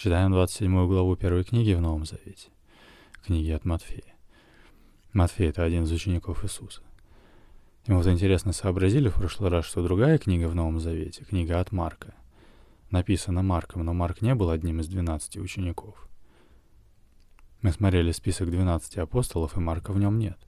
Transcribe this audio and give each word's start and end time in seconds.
Читаем 0.00 0.30
27 0.30 0.86
главу 0.86 1.16
первой 1.16 1.42
книги 1.42 1.72
в 1.72 1.80
Новом 1.80 2.06
Завете. 2.06 2.50
Книги 3.26 3.50
от 3.50 3.64
Матфея. 3.64 4.14
Матфей— 5.12 5.48
это 5.48 5.64
один 5.64 5.82
из 5.82 5.90
учеников 5.90 6.44
Иисуса. 6.44 6.82
И 7.86 7.90
вот 7.90 8.06
интересно 8.06 8.52
сообразили 8.52 9.08
в 9.08 9.16
прошлый 9.16 9.50
раз, 9.50 9.64
что 9.64 9.82
другая 9.82 10.18
книга 10.18 10.46
в 10.46 10.54
Новом 10.54 10.78
Завете, 10.78 11.24
книга 11.24 11.58
от 11.58 11.72
Марка, 11.72 12.14
написана 12.92 13.42
Марком, 13.42 13.84
но 13.84 13.92
Марк 13.92 14.22
не 14.22 14.36
был 14.36 14.50
одним 14.50 14.78
из 14.78 14.86
12 14.86 15.38
учеников. 15.38 16.08
Мы 17.62 17.72
смотрели 17.72 18.12
список 18.12 18.52
12 18.52 18.98
апостолов, 18.98 19.56
и 19.56 19.60
Марка 19.60 19.92
в 19.92 19.98
нем 19.98 20.20
нет. 20.20 20.38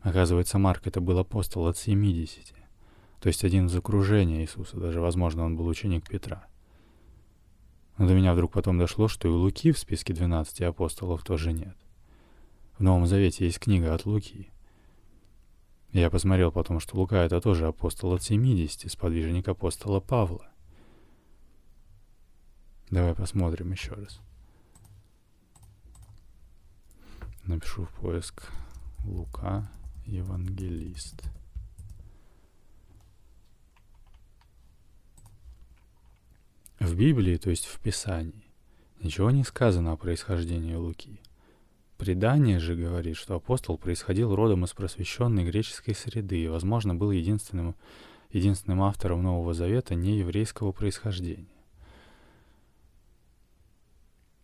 Оказывается, 0.00 0.60
Марк 0.60 0.86
это 0.86 1.00
был 1.00 1.18
апостол 1.18 1.66
от 1.66 1.76
70, 1.76 2.54
то 3.18 3.26
есть 3.26 3.42
один 3.42 3.66
из 3.66 3.74
окружения 3.74 4.42
Иисуса, 4.42 4.76
даже, 4.76 5.00
возможно, 5.00 5.44
он 5.44 5.56
был 5.56 5.66
ученик 5.66 6.08
Петра. 6.08 6.47
Но 7.98 8.06
до 8.06 8.14
меня 8.14 8.32
вдруг 8.32 8.52
потом 8.52 8.78
дошло, 8.78 9.08
что 9.08 9.28
и 9.28 9.30
Луки 9.30 9.72
в 9.72 9.78
списке 9.78 10.14
12 10.14 10.62
апостолов 10.62 11.24
тоже 11.24 11.52
нет. 11.52 11.76
В 12.78 12.82
Новом 12.82 13.06
Завете 13.06 13.44
есть 13.44 13.58
книга 13.58 13.92
от 13.92 14.06
Луки. 14.06 14.50
Я 15.90 16.08
посмотрел 16.08 16.52
потом, 16.52 16.78
что 16.78 16.96
Лука— 16.96 17.16
это 17.24 17.40
тоже 17.40 17.66
апостол 17.66 18.12
от 18.12 18.22
70, 18.22 18.90
сподвижник 18.90 19.48
апостола 19.48 19.98
Павла. 19.98 20.48
Давай 22.90 23.14
посмотрим 23.14 23.72
еще 23.72 23.94
раз. 23.94 24.20
Напишу 27.44 27.84
в 27.84 27.90
поиск 27.94 28.52
Лука, 29.04 29.68
евангелист. 30.06 31.37
В 36.80 36.94
Библии, 36.94 37.36
то 37.36 37.50
есть 37.50 37.66
в 37.66 37.80
Писании, 37.80 38.52
ничего 39.02 39.32
не 39.32 39.42
сказано 39.42 39.92
о 39.92 39.96
происхождении 39.96 40.74
Луки. 40.74 41.20
Предание 41.96 42.60
же 42.60 42.76
говорит, 42.76 43.16
что 43.16 43.34
апостол 43.34 43.76
происходил 43.76 44.32
родом 44.36 44.64
из 44.64 44.72
просвещенной 44.74 45.44
греческой 45.44 45.96
среды 45.96 46.38
и, 46.38 46.46
возможно, 46.46 46.94
был 46.94 47.10
единственным, 47.10 47.74
единственным 48.30 48.82
автором 48.82 49.24
Нового 49.24 49.54
Завета 49.54 49.96
нееврейского 49.96 50.70
происхождения. 50.70 51.48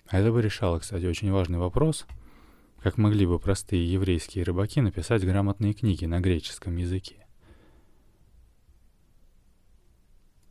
А 0.09 0.19
это 0.19 0.33
бы 0.33 0.43
решало, 0.43 0.81
кстати, 0.81 1.07
очень 1.07 1.31
важный 1.31 1.59
вопрос, 1.59 2.05
как 2.83 2.99
могли 2.99 3.27
бы 3.27 3.39
простые 3.39 3.91
еврейские 3.91 4.43
рыбаки 4.43 4.81
написать 4.81 5.25
грамотные 5.25 5.73
книги 5.73 6.05
на 6.05 6.19
греческом 6.19 6.77
языке. 6.77 7.24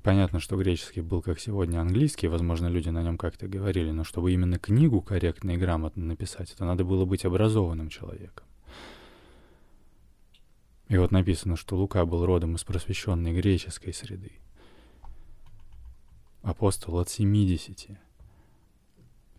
Понятно, 0.03 0.41
что 0.41 0.57
греческий 0.57 0.99
был 0.99 1.21
как 1.21 1.39
сегодня 1.39 1.79
английский, 1.79 2.27
возможно, 2.27 2.67
люди 2.67 2.89
на 2.89 3.01
нем 3.01 3.17
как-то 3.17 3.47
говорили, 3.47 3.91
но 3.91 4.03
чтобы 4.03 4.33
именно 4.33 4.59
книгу 4.59 5.01
корректно 5.01 5.51
и 5.51 5.57
грамотно 5.57 6.03
написать, 6.03 6.51
это 6.51 6.65
надо 6.65 6.83
было 6.83 7.05
быть 7.05 7.23
образованным 7.23 7.87
человеком. 7.87 8.45
И 10.89 10.97
вот 10.97 11.11
написано, 11.11 11.55
что 11.55 11.77
Лука 11.77 12.05
был 12.05 12.25
родом 12.25 12.55
из 12.55 12.65
просвещенной 12.65 13.33
греческой 13.33 13.93
среды. 13.93 14.33
Апостол 16.41 16.99
от 16.99 17.07
70, 17.09 17.97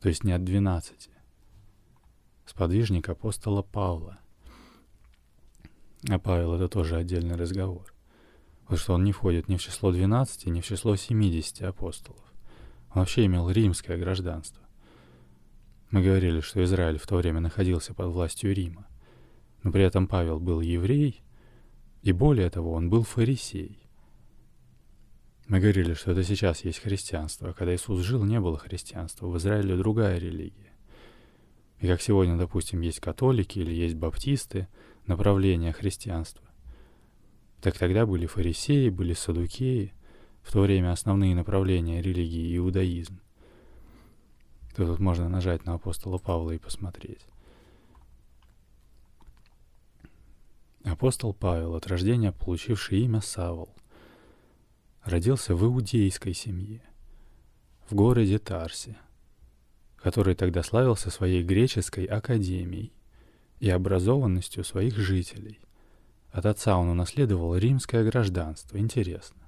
то 0.01 0.09
есть 0.09 0.25
не 0.25 0.33
от 0.33 0.45
12. 0.45 1.11
Сподвижник 2.47 3.11
апостола 3.11 3.61
Павла. 3.61 4.19
А 6.09 6.19
Павел— 6.19 6.55
это 6.57 6.69
тоже 6.69 6.97
отдельный 6.97 7.37
разговор. 7.37 7.94
Вот 8.69 8.79
что 8.79 8.95
он 8.95 9.05
не 9.05 9.13
входит 9.13 9.49
ни 9.49 9.57
в 9.57 9.63
число 9.63 9.93
12, 9.93 10.47
ни 10.47 10.61
в 10.61 10.65
число 10.65 10.97
70 10.97 11.63
апостолов. 11.63 12.25
Он 12.95 13.01
вообще 13.01 13.27
имел 13.27 13.51
римское 13.51 13.99
гражданство. 13.99 14.63
Мы 15.91 16.03
говорили, 16.03 16.41
что 16.41 16.63
Израиль 16.65 16.99
в 16.99 17.07
то 17.07 17.17
время 17.17 17.41
находился 17.41 17.95
под 17.95 18.09
властью 18.09 18.55
Рима. 18.55 18.87
Но 19.63 19.71
при 19.71 19.85
этом 19.85 20.07
Павел 20.07 20.41
был 20.41 20.61
еврей, 20.61 21.23
и 22.03 22.13
более 22.13 22.51
того, 22.51 22.73
он 22.73 22.91
был 22.91 23.03
фарисей. 23.03 23.79
Мы 25.47 25.61
говорили, 25.61 25.95
что 25.95 26.13
это 26.13 26.23
сейчас 26.23 26.65
есть 26.65 26.81
христианство, 26.81 27.51
а 27.51 27.53
когда 27.53 27.75
Иисус 27.75 28.01
жил, 28.01 28.25
не 28.25 28.41
было 28.41 28.59
христианства. 28.59 29.27
В 29.27 29.37
Израиле 29.37 29.77
другая 29.77 30.19
религия. 30.19 30.73
И 31.81 31.87
как 31.87 32.01
сегодня, 32.01 32.37
допустим, 32.37 32.81
есть 32.81 33.01
католики 33.01 33.59
или 33.59 33.73
есть 33.73 33.95
баптисты, 33.95 34.69
направление 35.07 35.73
христианства. 35.73 36.47
Так 37.65 37.79
тогда 37.79 38.05
были 38.05 38.27
фарисеи, 38.27 38.91
были 38.91 39.15
садукеи, 39.15 39.95
в 40.43 40.53
то 40.53 40.61
время 40.61 40.93
основные 40.93 41.35
направления 41.35 42.03
религии 42.03 42.55
иудаизм. 42.59 43.23
То 44.77 44.85
тут 44.85 44.99
можно 44.99 45.31
нажать 45.31 45.65
на 45.65 45.73
апостола 45.73 46.19
Павла 46.19 46.51
и 46.51 46.59
посмотреть. 46.59 47.23
Апостол 50.85 51.33
Павел, 51.33 51.75
от 51.75 51.87
рождения 51.87 52.33
получивший 52.33 53.01
имя 53.01 53.23
Савол, 53.23 53.75
родился 55.03 55.55
в 55.55 55.65
иудейской 55.65 56.35
семье, 56.35 56.83
в 57.89 57.95
городе 57.95 58.39
Тарсе, 58.39 58.99
который 59.97 60.35
тогда 60.35 60.63
славился 60.63 61.09
своей 61.09 61.43
греческой 61.43 62.05
академией 62.05 62.93
и 63.59 63.71
образованностью 63.71 64.65
своих 64.65 64.99
жителей– 64.99 65.61
от 66.35 66.47
отца 66.47 66.77
он 66.77 66.89
унаследовал 66.89 67.57
римское 67.57 68.03
гражданство. 68.03 68.77
Интересно. 68.77 69.41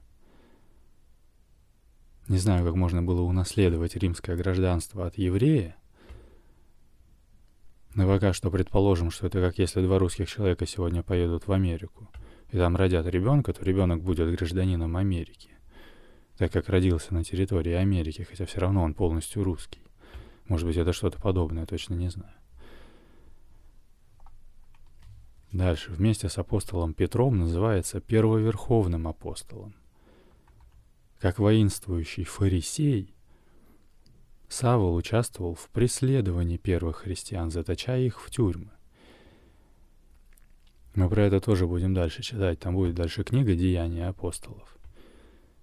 Не 2.29 2.39
знаю, 2.39 2.65
как 2.65 2.77
можно 2.77 3.03
было 3.03 3.23
унаследовать 3.23 3.97
римское 3.97 4.37
гражданство 4.37 5.05
от 5.05 5.19
еврея, 5.19 5.77
но 7.95 8.07
пока 8.07 8.33
что 8.33 8.53
предположим, 8.53 9.11
что 9.11 9.27
это 9.27 9.41
как 9.41 9.59
если 9.59 9.83
два 9.83 9.99
русских 9.99 10.29
человека 10.29 10.65
сегодня 10.65 11.03
поедут 11.03 11.49
в 11.49 11.53
Америку, 11.53 12.09
и 12.53 12.57
там 12.57 12.77
родят 12.77 13.07
ребенка, 13.07 13.53
то 13.53 13.65
ребенок 13.65 14.03
будет 14.03 14.31
гражданином 14.37 14.97
Америки, 14.97 15.51
так 16.39 16.53
как 16.53 16.69
родился 16.69 17.15
на 17.15 17.25
территории 17.25 17.73
Америки, 17.73 18.23
хотя 18.23 18.47
все 18.47 18.61
равно 18.61 18.85
он 18.85 18.95
полностью 18.95 19.43
русский. 19.43 19.83
Может 20.47 20.69
быть, 20.69 20.77
это 20.77 20.93
что-то 20.93 21.21
подобное, 21.21 21.67
точно 21.67 21.95
не 21.95 22.11
знаю. 22.11 22.36
Дальше, 25.53 25.91
вместе 25.93 26.29
с 26.29 26.39
апостолом 26.39 26.93
Петром 26.93 27.39
называется 27.39 28.01
первоверховным 28.01 29.09
апостолом. 29.09 29.75
Как 31.19 31.39
воинствующий 31.39 32.25
фарисей, 32.25 33.15
Савол 34.49 34.95
участвовал 34.95 35.55
в 35.55 35.69
преследовании 35.71 36.57
первых 36.57 36.99
христиан, 36.99 37.51
заточая 37.51 38.01
их 38.01 38.21
в 38.21 38.31
тюрьмы. 38.31 38.71
Мы 40.95 41.09
про 41.11 41.25
это 41.25 41.41
тоже 41.41 41.67
будем 41.67 41.95
дальше 41.95 42.23
читать. 42.23 42.59
Там 42.59 42.75
будет 42.75 42.95
дальше 42.95 43.23
книга 43.23 43.55
«Деяния 43.55 44.09
апостолов». 44.09 44.77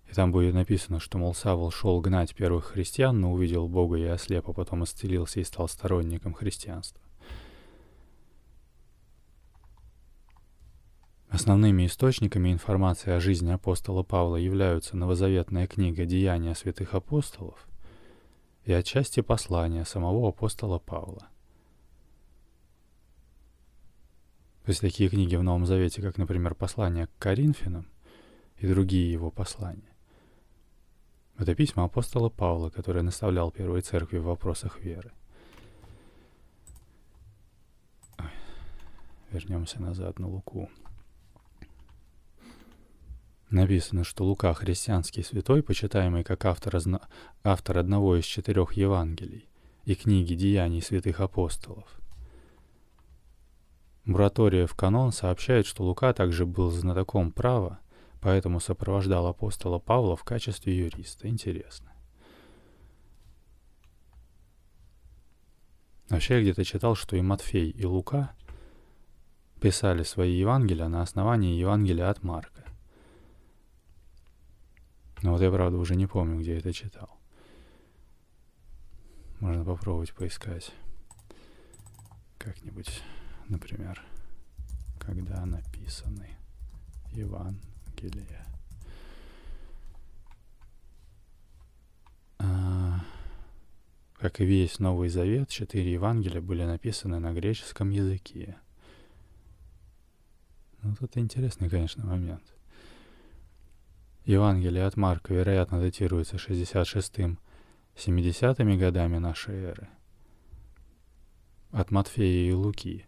И 0.09 0.13
там 0.13 0.31
будет 0.31 0.53
написано, 0.53 0.99
что, 0.99 1.17
мол, 1.17 1.33
Савол 1.33 1.71
шел 1.71 1.99
гнать 2.01 2.35
первых 2.35 2.65
христиан, 2.65 3.19
но 3.19 3.33
увидел 3.33 3.67
Бога 3.67 3.97
и 3.97 4.03
ослеп, 4.03 4.49
а 4.49 4.53
потом 4.53 4.83
исцелился 4.83 5.39
и 5.39 5.43
стал 5.43 5.67
сторонником 5.67 6.33
христианства. 6.33 7.02
Основными 11.33 11.87
источниками 11.87 12.53
информации 12.53 13.09
о 13.11 13.19
жизни 13.19 13.51
апостола 13.51 14.03
Павла 14.03 14.35
являются 14.35 14.95
новозаветная 14.95 15.65
книга 15.65 16.05
«Деяния 16.05 16.53
святых 16.53 16.93
апостолов» 16.93 17.67
и 18.65 18.71
отчасти 18.71 19.21
послания 19.21 19.83
самого 19.83 20.29
апостола 20.29 20.77
Павла. 20.77 21.27
То 24.63 24.69
есть 24.69 24.81
такие 24.81 25.09
книги 25.09 25.35
в 25.35 25.41
Новом 25.41 25.65
Завете, 25.65 26.03
как, 26.03 26.19
например, 26.19 26.53
послание 26.53 27.07
к 27.07 27.17
Коринфянам 27.17 27.87
и 28.57 28.67
другие 28.67 29.11
его 29.11 29.31
послания. 29.31 29.91
Это 31.39 31.55
письма 31.55 31.85
апостола 31.85 32.29
Павла, 32.29 32.69
который 32.69 33.01
наставлял 33.01 33.49
Первой 33.49 33.81
Церкви 33.81 34.19
в 34.19 34.25
вопросах 34.25 34.79
веры. 34.81 35.11
Вернемся 39.31 39.81
назад 39.81 40.19
на 40.19 40.27
Луку. 40.27 40.69
Написано, 43.53 44.03
что 44.03 44.25
Лука— 44.25 44.51
христианский 44.55 45.21
святой, 45.21 45.61
почитаемый 45.61 46.23
как 46.23 46.43
автор, 46.45 46.75
автор 47.43 47.77
одного 47.77 48.15
из 48.15 48.25
четырех 48.25 48.73
Евангелий 48.73 49.47
и 49.85 49.93
книги 49.93 50.33
«Деяний 50.33 50.81
святых 50.81 51.19
апостолов». 51.19 52.01
Муратория 54.05 54.65
в 54.65 54.73
канон 54.73 55.11
сообщает, 55.11 55.67
что 55.67 55.83
Лука 55.83 56.13
также 56.13 56.47
был 56.47 56.71
знатоком 56.71 57.31
права, 57.31 57.79
поэтому 58.21 58.59
сопровождал 58.59 59.27
апостола 59.27 59.77
Павла 59.77 60.15
в 60.15 60.23
качестве 60.23 60.75
юриста. 60.75 61.27
Интересно. 61.27 61.93
Вообще 66.09 66.37
я 66.37 66.41
где-то 66.41 66.65
читал, 66.65 66.95
что 66.95 67.15
и 67.15 67.21
Матфей, 67.21 67.69
и 67.69 67.85
Лука 67.85 68.33
писали 69.61 70.01
свои 70.01 70.33
Евангелия 70.33 70.87
на 70.87 71.03
основании 71.03 71.59
Евангелия 71.59 72.09
от 72.09 72.23
Марка. 72.23 72.62
Но 75.23 75.31
вот 75.31 75.41
я, 75.41 75.49
правда, 75.49 75.77
уже 75.77 75.95
не 75.95 76.05
помню, 76.05 76.37
где 76.39 76.57
это 76.57 76.73
читал. 76.73 77.09
Можно 79.39 79.63
попробовать 79.63 80.13
поискать 80.13 80.73
как-нибудь, 82.37 83.01
например, 83.47 84.01
когда 84.99 85.45
написаны 85.45 86.37
Евангелия. 87.13 88.45
А, 92.39 92.99
как 94.15 94.41
и 94.41 94.45
весь 94.45 94.79
Новый 94.79 95.07
Завет, 95.07 95.47
четыре 95.47 95.93
Евангелия 95.93 96.41
были 96.41 96.65
написаны 96.65 97.19
на 97.19 97.31
греческом 97.31 97.91
языке. 97.91 98.57
Ну, 100.81 100.93
тут 100.97 101.15
интересный, 101.15 101.69
конечно, 101.69 102.05
момент. 102.05 102.43
Евангелие 104.25 104.85
от 104.85 104.95
Марка, 104.95 105.33
вероятно, 105.33 105.81
датируется 105.81 106.37
66-м 106.37 107.39
70-ми 107.95 108.77
годами 108.77 109.17
нашей 109.17 109.55
эры. 109.55 109.89
От 111.71 111.91
Матфея 111.91 112.49
и 112.49 112.53
Луки 112.53 113.05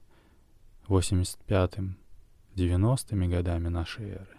85-м 0.88 1.98
90-ми 2.56 3.28
годами 3.30 3.70
нашей 3.70 4.10
эры. 4.10 4.38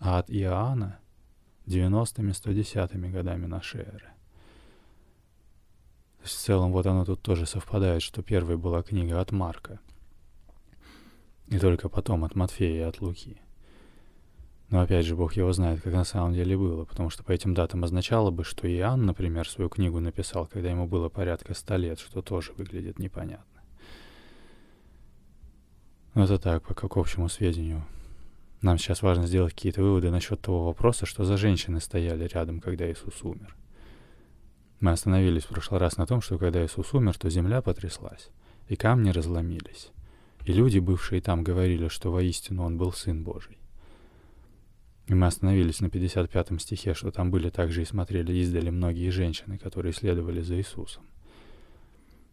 А 0.00 0.18
от 0.18 0.30
Иоанна 0.30 0.98
90-ми 1.66 2.32
110-ми 2.32 3.10
годами 3.10 3.46
нашей 3.46 3.82
эры. 3.82 4.12
В 6.22 6.28
целом 6.28 6.72
вот 6.72 6.86
оно 6.86 7.04
тут 7.04 7.22
тоже 7.22 7.46
совпадает, 7.46 8.02
что 8.02 8.22
первой 8.22 8.56
была 8.56 8.82
книга 8.82 9.20
от 9.20 9.30
Марка. 9.32 9.80
И 11.46 11.58
только 11.58 11.88
потом 11.88 12.24
от 12.24 12.34
Матфея 12.34 12.86
и 12.86 12.88
от 12.88 13.00
Луки. 13.00 13.41
Но 14.72 14.80
опять 14.80 15.04
же, 15.04 15.14
Бог 15.14 15.34
его 15.34 15.52
знает, 15.52 15.82
как 15.82 15.92
на 15.92 16.02
самом 16.02 16.32
деле 16.32 16.56
было, 16.56 16.86
потому 16.86 17.10
что 17.10 17.22
по 17.22 17.30
этим 17.30 17.52
датам 17.52 17.84
означало 17.84 18.30
бы, 18.30 18.42
что 18.42 18.66
Иоанн, 18.66 19.04
например, 19.04 19.46
свою 19.46 19.68
книгу 19.68 20.00
написал, 20.00 20.46
когда 20.46 20.70
ему 20.70 20.86
было 20.86 21.10
порядка 21.10 21.52
ста 21.52 21.76
лет, 21.76 22.00
что 22.00 22.22
тоже 22.22 22.52
выглядит 22.56 22.98
непонятно. 22.98 23.60
Но 26.14 26.24
это 26.24 26.38
так, 26.38 26.66
пока 26.66 26.88
к 26.88 26.96
общему 26.96 27.28
сведению. 27.28 27.84
Нам 28.62 28.78
сейчас 28.78 29.02
важно 29.02 29.26
сделать 29.26 29.52
какие-то 29.52 29.82
выводы 29.82 30.10
насчет 30.10 30.40
того 30.40 30.64
вопроса, 30.64 31.04
что 31.04 31.24
за 31.24 31.36
женщины 31.36 31.78
стояли 31.78 32.24
рядом, 32.24 32.58
когда 32.58 32.90
Иисус 32.90 33.22
умер. 33.24 33.54
Мы 34.80 34.92
остановились 34.92 35.44
в 35.44 35.48
прошлый 35.48 35.80
раз 35.80 35.98
на 35.98 36.06
том, 36.06 36.22
что 36.22 36.38
когда 36.38 36.64
Иисус 36.64 36.94
умер, 36.94 37.18
то 37.18 37.28
земля 37.28 37.60
потряслась, 37.60 38.30
и 38.68 38.76
камни 38.76 39.10
разломились, 39.10 39.90
и 40.46 40.52
люди, 40.54 40.78
бывшие 40.78 41.20
там, 41.20 41.44
говорили, 41.44 41.88
что 41.88 42.10
воистину 42.10 42.64
Он 42.64 42.78
был 42.78 42.90
Сын 42.92 43.22
Божий. 43.22 43.58
И 45.06 45.14
мы 45.14 45.26
остановились 45.26 45.80
на 45.80 45.90
55 45.90 46.60
стихе, 46.60 46.94
что 46.94 47.10
там 47.10 47.30
были 47.30 47.50
также 47.50 47.82
и 47.82 47.86
смотрели 47.86 48.32
издали 48.34 48.70
многие 48.70 49.10
женщины, 49.10 49.58
которые 49.58 49.92
следовали 49.92 50.40
за 50.42 50.56
Иисусом. 50.56 51.04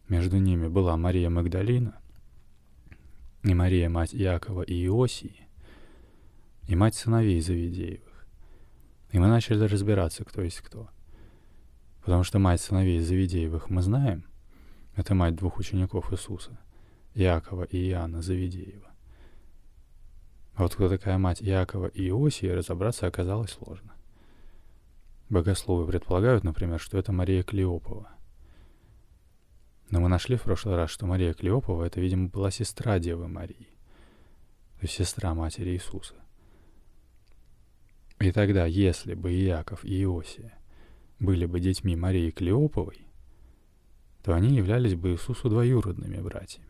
Между 0.08 0.38
ними 0.38 0.68
была 0.68 0.96
Мария 0.96 1.30
Магдалина, 1.30 2.00
и 3.42 3.54
Мария, 3.54 3.88
мать 3.88 4.14
Иакова 4.14 4.62
и 4.62 4.84
Иосии, 4.86 5.48
и 6.68 6.76
мать 6.76 6.94
сыновей 6.94 7.40
Завидеевых. 7.40 8.26
И 9.12 9.18
мы 9.18 9.26
начали 9.26 9.64
разбираться, 9.64 10.24
кто 10.24 10.42
есть 10.42 10.60
кто. 10.60 10.88
Потому 12.04 12.22
что 12.22 12.38
мать 12.38 12.60
сыновей 12.60 13.00
Завидеевых 13.00 13.70
мы 13.70 13.82
знаем, 13.82 14.24
это 14.94 15.14
мать 15.14 15.36
двух 15.36 15.58
учеников 15.58 16.12
Иисуса, 16.12 16.58
Иакова 17.14 17.64
и 17.64 17.90
Иоанна 17.90 18.22
Завидеева. 18.22 18.89
А 20.60 20.64
вот 20.64 20.74
кто 20.74 20.90
такая 20.90 21.16
мать 21.16 21.42
Иакова 21.42 21.86
и 21.86 22.06
Иосии, 22.10 22.44
разобраться 22.44 23.06
оказалось 23.06 23.52
сложно. 23.52 23.94
Богословы 25.30 25.86
предполагают, 25.86 26.44
например, 26.44 26.78
что 26.78 26.98
это 26.98 27.12
Мария 27.12 27.42
Клеопова. 27.42 28.10
Но 29.88 30.00
мы 30.00 30.10
нашли 30.10 30.36
в 30.36 30.42
прошлый 30.42 30.76
раз, 30.76 30.90
что 30.90 31.06
Мария 31.06 31.32
Клеопова— 31.32 31.84
это, 31.86 31.98
видимо, 31.98 32.28
была 32.28 32.50
сестра 32.50 32.98
Девы 32.98 33.26
Марии, 33.26 33.70
то 34.74 34.82
есть 34.82 34.92
сестра 34.92 35.32
матери 35.32 35.70
Иисуса. 35.70 36.16
И 38.18 38.30
тогда, 38.30 38.66
если 38.66 39.14
бы 39.14 39.32
Иаков 39.32 39.82
и 39.82 40.02
Иосия 40.02 40.52
были 41.20 41.46
бы 41.46 41.58
детьми 41.58 41.96
Марии 41.96 42.30
Клеоповой, 42.30 43.06
то 44.22 44.34
они 44.34 44.54
являлись 44.54 44.94
бы 44.94 45.12
Иисусу 45.12 45.48
двоюродными 45.48 46.20
братьями. 46.20 46.69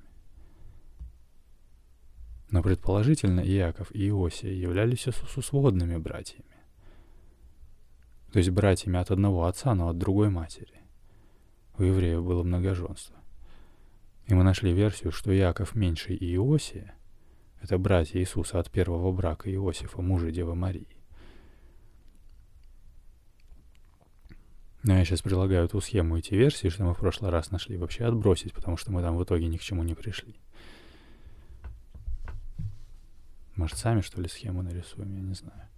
Но 2.50 2.62
предположительно 2.62 3.40
Иаков 3.40 3.94
и 3.94 4.08
Иосия 4.08 4.50
являлись 4.52 5.06
Иисусу 5.06 5.40
сводными 5.40 5.96
братьями. 5.96 6.44
То 8.32 8.38
есть 8.38 8.50
братьями 8.50 8.98
от 8.98 9.10
одного 9.10 9.46
отца, 9.46 9.74
но 9.74 9.88
от 9.88 9.98
другой 9.98 10.30
матери. 10.30 10.80
У 11.78 11.82
евреев 11.82 12.24
было 12.24 12.42
многоженство. 12.42 13.16
И 14.26 14.34
мы 14.34 14.44
нашли 14.44 14.72
версию, 14.72 15.12
что 15.12 15.34
Иаков 15.36 15.74
меньший 15.74 16.16
и 16.16 16.34
Иосия— 16.34 16.94
это 17.62 17.78
братья 17.78 18.18
Иисуса 18.18 18.58
от 18.58 18.70
первого 18.70 19.12
брака 19.12 19.52
Иосифа, 19.52 20.02
мужа 20.02 20.30
Девы 20.30 20.54
Марии. 20.54 21.00
Но 24.82 24.96
я 24.96 25.04
сейчас 25.04 25.20
предлагаю 25.20 25.68
ту 25.68 25.80
схему 25.80 26.16
эти 26.16 26.34
версии, 26.34 26.68
что 26.68 26.84
мы 26.84 26.94
в 26.94 26.98
прошлый 26.98 27.30
раз 27.30 27.50
нашли, 27.50 27.76
вообще 27.76 28.04
отбросить, 28.04 28.54
потому 28.54 28.76
что 28.76 28.90
мы 28.90 29.02
там 29.02 29.16
в 29.16 29.24
итоге 29.24 29.46
ни 29.46 29.56
к 29.56 29.60
чему 29.60 29.82
не 29.82 29.94
пришли. 29.94 30.36
Может, 33.60 33.76
сами, 33.76 34.00
что 34.00 34.22
ли, 34.22 34.26
схему 34.26 34.62
нарисуем, 34.62 35.14
я 35.14 35.20
не 35.20 35.34
знаю. 35.34 35.68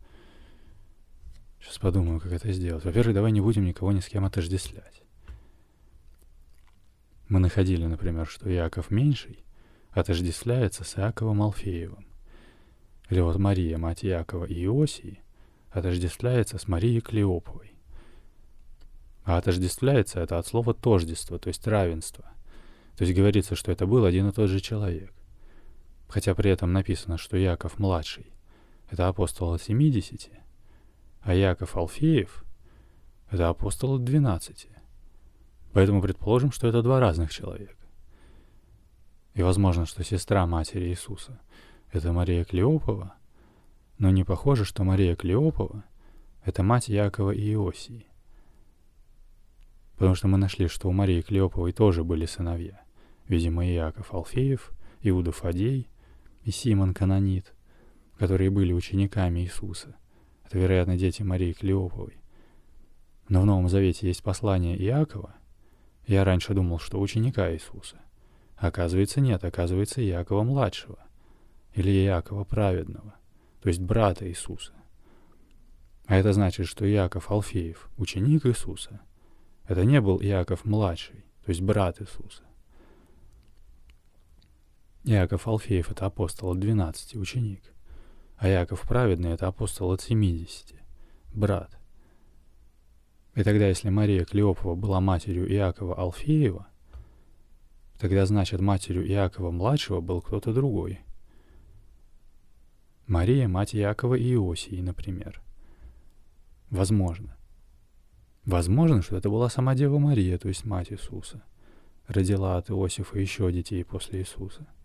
Сейчас 1.61 1.79
подумаю, 1.79 2.21
как 2.21 2.31
это 2.31 2.53
сделать. 2.53 2.85
Во-первых, 2.85 3.13
давай 3.13 3.33
не 3.33 3.41
будем 3.41 3.65
никого 3.65 3.91
ни 3.91 3.99
с 3.99 4.07
кем 4.07 4.25
отождествлять. 4.25 5.03
Мы 7.29 7.41
находили, 7.41 7.85
например, 7.85 8.29
что 8.29 8.49
Иаков 8.49 8.93
Меньший 8.93 9.43
отождествляется 9.91 10.85
с 10.85 10.97
Иаковом 10.97 11.43
Алфеевым. 11.43 12.07
Или 13.11 13.19
вот 13.19 13.37
Мария, 13.39 13.79
мать 13.79 14.05
Иакова 14.05 14.45
и 14.45 14.65
Иосии, 14.65 15.21
отождествляется 15.71 16.59
с 16.59 16.69
Марией 16.69 17.01
Клеоповой. 17.01 17.73
А 19.25 19.39
отождествляется 19.39 20.21
это 20.21 20.39
от 20.39 20.47
слова 20.47 20.73
тождество, 20.73 21.37
то 21.37 21.49
есть 21.49 21.67
равенство. 21.67 22.31
То 22.97 23.03
есть 23.03 23.19
говорится, 23.19 23.57
что 23.57 23.73
это 23.73 23.89
был 23.89 24.05
один 24.05 24.29
и 24.29 24.33
тот 24.33 24.51
же 24.51 24.61
человек 24.61 25.13
хотя 26.13 26.35
при 26.35 26.51
этом 26.51 26.75
написано, 26.75 27.17
что 27.17 27.39
Яков 27.39 27.79
младший— 27.79 28.27
это 28.91 29.09
апостол 29.09 29.55
от 29.55 29.63
70, 29.63 30.31
а 31.23 31.35
Яков 31.35 31.75
Алфеев— 31.75 32.45
это 33.31 33.49
апостол 33.49 33.95
от 33.95 34.05
12. 34.05 34.69
Поэтому 35.73 36.03
предположим, 36.03 36.53
что 36.53 36.69
это 36.69 36.83
два 36.83 37.01
разных 37.01 37.31
человека. 37.33 37.87
И 39.33 39.43
возможно, 39.43 39.87
что 39.87 40.05
сестра 40.05 40.47
матери 40.47 40.91
Иисуса— 40.91 41.41
это 41.93 42.13
Мария 42.13 42.45
Клеопова, 42.45 43.15
но 43.97 44.11
не 44.11 44.23
похоже, 44.23 44.67
что 44.67 44.85
Мария 44.85 45.17
Клеопова— 45.17 45.83
это 46.45 46.63
мать 46.63 46.89
Якова 46.89 47.31
и 47.31 47.55
Иосии. 47.55 48.07
Потому 49.95 50.15
что 50.15 50.29
мы 50.29 50.37
нашли, 50.37 50.69
что 50.69 50.91
у 50.91 50.93
Марии 50.93 51.23
Клеоповой 51.23 51.73
тоже 51.73 52.05
были 52.05 52.27
сыновья. 52.27 52.83
Видимо, 53.29 53.67
Иаков 53.67 54.13
Алфеев, 54.13 54.73
Иуда 55.01 55.33
Фадей 55.33 55.89
и 56.45 56.51
Симон 56.51 56.95
Канонит, 56.95 57.55
которые 58.19 58.51
были 58.51 58.73
учениками 58.73 59.41
Иисуса. 59.41 59.97
Это, 60.45 60.59
вероятно, 60.59 60.97
дети 60.97 61.23
Марии 61.23 61.53
Клеоповой. 61.53 62.19
Но 63.29 63.43
в 63.43 63.47
Новом 63.47 63.69
Завете 63.69 64.07
есть 64.07 64.23
послание 64.23 64.77
Иакова. 64.77 65.35
Я 66.07 66.25
раньше 66.25 66.55
думал, 66.55 66.79
что 66.79 67.01
ученика 67.01 67.53
Иисуса. 67.53 68.01
Оказывается, 68.57 69.21
нет, 69.21 69.45
оказывается, 69.45 70.05
Иакова 70.05 70.43
младшего. 70.43 70.99
Или 71.75 71.91
Иакова 72.05 72.45
праведного, 72.45 73.15
то 73.63 73.69
есть 73.69 73.81
брата 73.81 74.29
Иисуса. 74.29 74.73
А 76.07 76.17
это 76.17 76.33
значит, 76.33 76.67
что 76.67 76.87
Иаков 76.87 77.31
Алфеев, 77.31 77.89
ученик 77.97 78.45
Иисуса, 78.45 79.01
это 79.67 79.85
не 79.85 80.01
был 80.01 80.21
Иаков 80.21 80.65
младший, 80.65 81.25
то 81.45 81.49
есть 81.49 81.63
брат 81.63 82.03
Иисуса. 82.03 82.43
Иаков 85.05 85.49
Алфеев— 85.49 85.91
это 85.91 86.07
апостол 86.07 86.51
от 86.51 86.61
12, 86.61 87.17
ученик. 87.17 87.75
А 88.37 88.49
Иаков 88.49 88.83
Праведный— 88.83 89.31
это 89.33 89.49
апостол 89.49 89.91
от 89.91 90.01
70, 90.01 90.75
брат. 91.35 91.77
И 93.35 93.43
тогда, 93.43 93.67
если 93.67 93.89
Мария 93.89 94.25
Клеопова 94.25 94.77
была 94.77 95.01
матерью 95.01 95.51
Иакова 95.51 95.97
Алфеева, 95.97 96.69
тогда, 97.99 98.27
значит, 98.27 98.61
матерью 98.61 99.05
Иакова-младшего 99.09 100.01
был 100.01 100.21
кто-то 100.21 100.53
другой. 100.53 101.01
Мария— 103.09 103.49
мать 103.49 103.75
Иакова 103.75 104.15
и 104.15 104.35
Иосии, 104.35 104.81
например. 104.81 105.43
Возможно. 106.71 107.37
Возможно, 108.45 109.03
что 109.03 109.17
это 109.17 109.29
была 109.29 109.51
сама 109.51 109.75
Дева 109.75 109.99
Мария, 109.99 110.39
то 110.39 110.47
есть 110.47 110.65
мать 110.65 110.93
Иисуса. 110.93 111.43
Родила 112.07 112.57
от 112.57 112.71
Иосифа 112.71 113.19
еще 113.19 113.51
детей 113.51 113.85
после 113.85 114.21
Иисуса— 114.21 114.65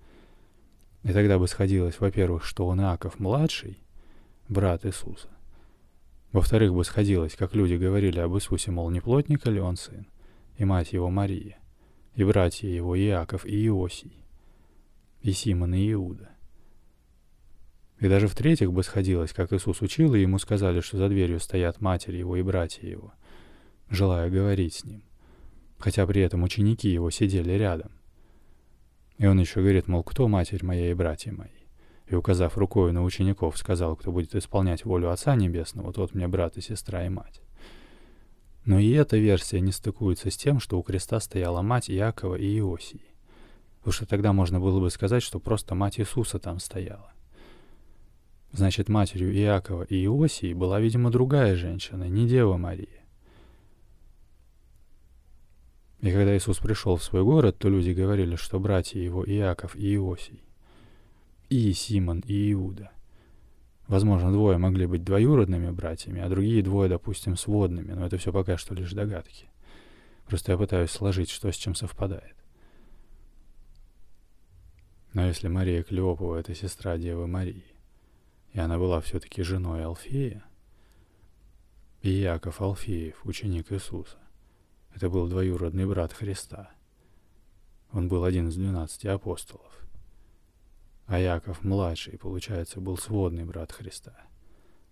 и 1.07 1.13
тогда 1.13 1.39
бы 1.39 1.47
сходилось, 1.47 2.01
во-первых, 2.01 2.43
что 2.43 2.67
он 2.67 2.81
Иаков 2.81 3.17
младший, 3.17 3.77
брат 4.49 4.85
Иисуса. 4.85 5.29
Во-вторых, 6.33 6.73
бы 6.73 6.83
сходилось, 6.83 7.35
как 7.35 7.55
люди 7.55 7.75
говорили 7.75 8.19
об 8.19 8.35
Иисусе, 8.35 8.71
мол, 8.71 8.89
не 8.89 8.99
плотника 8.99 9.49
ли 9.49 9.61
он 9.61 9.77
сын, 9.77 10.05
и 10.57 10.65
мать 10.65 10.91
его 10.91 11.09
Мария, 11.09 11.59
и 12.15 12.25
братья 12.25 12.67
его 12.67 12.99
Иаков 12.99 13.45
и 13.45 13.67
Иосий, 13.67 14.17
и 15.21 15.31
Симон 15.31 15.75
и 15.75 15.93
Иуда. 15.93 16.29
И 18.01 18.09
даже 18.09 18.27
в-третьих 18.27 18.73
бы 18.73 18.83
сходилось, 18.83 19.31
как 19.31 19.53
Иисус 19.53 19.81
учил, 19.81 20.13
и 20.13 20.19
ему 20.19 20.39
сказали, 20.39 20.81
что 20.81 20.97
за 20.97 21.07
дверью 21.07 21.39
стоят 21.39 21.79
матери 21.79 22.17
его 22.17 22.35
и 22.35 22.41
братья 22.41 22.85
его, 22.85 23.13
желая 23.89 24.29
говорить 24.29 24.73
с 24.73 24.83
ним, 24.83 25.03
хотя 25.77 26.05
при 26.05 26.21
этом 26.21 26.43
ученики 26.43 26.89
его 26.89 27.09
сидели 27.11 27.53
рядом. 27.53 27.96
И 29.17 29.25
он 29.25 29.39
еще 29.39 29.61
говорит, 29.61 29.87
мол, 29.87 30.03
кто 30.03 30.27
матерь 30.27 30.63
моя 30.63 30.91
и 30.91 30.93
братья 30.93 31.31
мои? 31.31 31.47
И, 32.07 32.15
указав 32.15 32.57
рукой 32.57 32.91
на 32.93 33.03
учеников, 33.03 33.57
сказал, 33.57 33.95
кто 33.95 34.11
будет 34.11 34.35
исполнять 34.35 34.85
волю 34.85 35.11
Отца 35.11 35.35
Небесного, 35.35 35.91
тот 35.91 36.13
мне 36.13 36.27
брат 36.27 36.57
и 36.57 36.61
сестра 36.61 37.05
и 37.05 37.09
мать. 37.09 37.41
Но 38.63 38.79
и 38.79 38.91
эта 38.91 39.17
версия 39.17 39.59
не 39.59 39.71
стыкуется 39.71 40.29
с 40.29 40.37
тем, 40.37 40.59
что 40.59 40.77
у 40.77 40.83
креста 40.83 41.19
стояла 41.19 41.61
мать 41.61 41.89
Иакова 41.89 42.35
и 42.35 42.59
Иосии. 42.59 43.01
Потому 43.79 43.93
что 43.93 44.05
тогда 44.05 44.33
можно 44.33 44.59
было 44.59 44.79
бы 44.79 44.89
сказать, 44.89 45.23
что 45.23 45.39
просто 45.39 45.73
мать 45.73 45.99
Иисуса 45.99 46.39
там 46.39 46.59
стояла. 46.59 47.11
Значит, 48.51 48.89
матерью 48.89 49.33
Иакова 49.33 49.83
и 49.83 50.05
Иосии 50.05 50.53
была, 50.53 50.79
видимо, 50.79 51.11
другая 51.11 51.55
женщина, 51.55 52.09
не 52.09 52.27
Дева 52.27 52.57
Мария. 52.57 53.06
И 56.01 56.11
когда 56.11 56.35
Иисус 56.37 56.59
пришел 56.59 56.95
в 56.95 57.03
свой 57.03 57.23
город, 57.23 57.57
то 57.57 57.69
люди 57.69 57.91
говорили, 57.91 58.35
что 58.35 58.59
братья 58.59 58.99
его 58.99 59.25
Иаков 59.25 59.75
и 59.75 59.95
Иосий, 59.95 60.43
и 61.49 61.73
Симон 61.73 62.19
и 62.27 62.51
Иуда. 62.51 62.91
Возможно, 63.87 64.31
двое 64.31 64.57
могли 64.57 64.85
быть 64.85 65.03
двоюродными 65.03 65.71
братьями, 65.71 66.21
а 66.21 66.29
другие 66.29 66.61
двое, 66.61 66.89
допустим, 66.89 67.37
сводными, 67.37 67.93
но 67.93 68.05
это 68.05 68.17
все 68.17 68.31
пока 68.31 68.57
что 68.57 68.75
лишь 68.75 68.91
догадки. 68.91 69.47
Просто 70.27 70.51
я 70.51 70.57
пытаюсь 70.57 70.91
сложить, 70.91 71.29
что 71.29 71.51
с 71.51 71.55
чем 71.55 71.73
совпадает. 71.73 72.35
Но 75.13 75.25
если 75.25 75.47
Мария 75.47 75.83
Клеопова— 75.83 76.35
это 76.37 76.53
сестра 76.53 76.97
Девы 76.97 77.27
Марии, 77.27 77.63
и 78.51 78.59
она 78.59 78.77
была 78.77 78.99
все-таки 79.01 79.41
женой 79.41 79.83
Алфея, 79.83 80.43
и 82.01 82.09
Яков 82.09 82.61
Алфеев, 82.61 83.25
ученик 83.25 83.71
Иисуса, 83.71 84.17
это 84.97 85.11
был 85.11 85.27
двоюродный 85.27 85.85
брат 85.85 86.11
Христа. 86.11 86.71
Он 87.91 88.07
был 88.07 88.23
один 88.23 88.47
из 88.49 88.55
двенадцати 88.55 89.05
апостолов. 89.05 89.85
А 91.05 91.19
Яков 91.19 91.63
младший, 91.63 92.17
получается, 92.17 92.81
был 92.81 92.97
сводный 92.97 93.45
брат 93.45 93.71
Христа. 93.71 94.17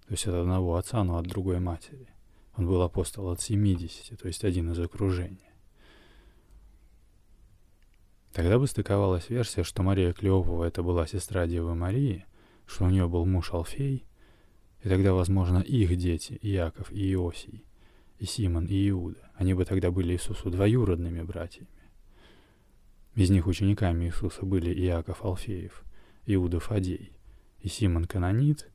То 0.06 0.12
есть 0.12 0.28
от 0.28 0.36
одного 0.36 0.76
отца, 0.76 1.04
но 1.04 1.18
от 1.18 1.26
другой 1.26 1.60
матери. 1.60 2.08
Он 2.56 2.68
был 2.68 2.84
апостол 2.84 3.30
от 3.30 3.42
семидесяти, 3.42 4.16
то 4.16 4.28
есть 4.28 4.44
один 4.44 4.72
из 4.74 4.80
окружения. 4.80 5.52
Тогда 8.32 8.60
бы 8.60 8.68
стыковалась 8.68 9.32
версия, 9.32 9.64
что 9.64 9.82
Мария 9.82 10.14
Клеопова 10.14 10.66
это 10.66 10.84
была 10.84 11.08
сестра 11.08 11.48
Девы 11.48 11.74
Марии, 11.74 12.28
что 12.68 12.86
у 12.86 12.90
нее 12.90 13.08
был 13.08 13.26
муж 13.26 13.52
Алфей, 13.54 14.06
и 14.84 14.88
тогда, 14.88 15.14
возможно, 15.14 15.58
их 15.58 15.98
дети, 15.98 16.38
Иаков 16.44 16.92
и 16.92 17.12
Иосий, 17.14 17.66
и 18.20 18.26
Симон 18.26 18.66
и 18.66 18.90
Иуда, 18.90 19.30
они 19.36 19.54
бы 19.54 19.66
тогда 19.66 19.92
были 19.92 20.14
Иисусу 20.14 20.50
двоюродными 20.50 21.22
братьями. 21.22 21.68
Из 23.16 23.30
них 23.30 23.48
учениками 23.48 24.06
Иисуса 24.06 24.46
были 24.46 24.74
Иаков 24.74 25.24
Алфеев, 25.24 25.84
Иуда 26.26 26.60
Фадей 26.60 27.14
и 27.60 27.68
Симон 27.68 28.06
Канонит, 28.06 28.70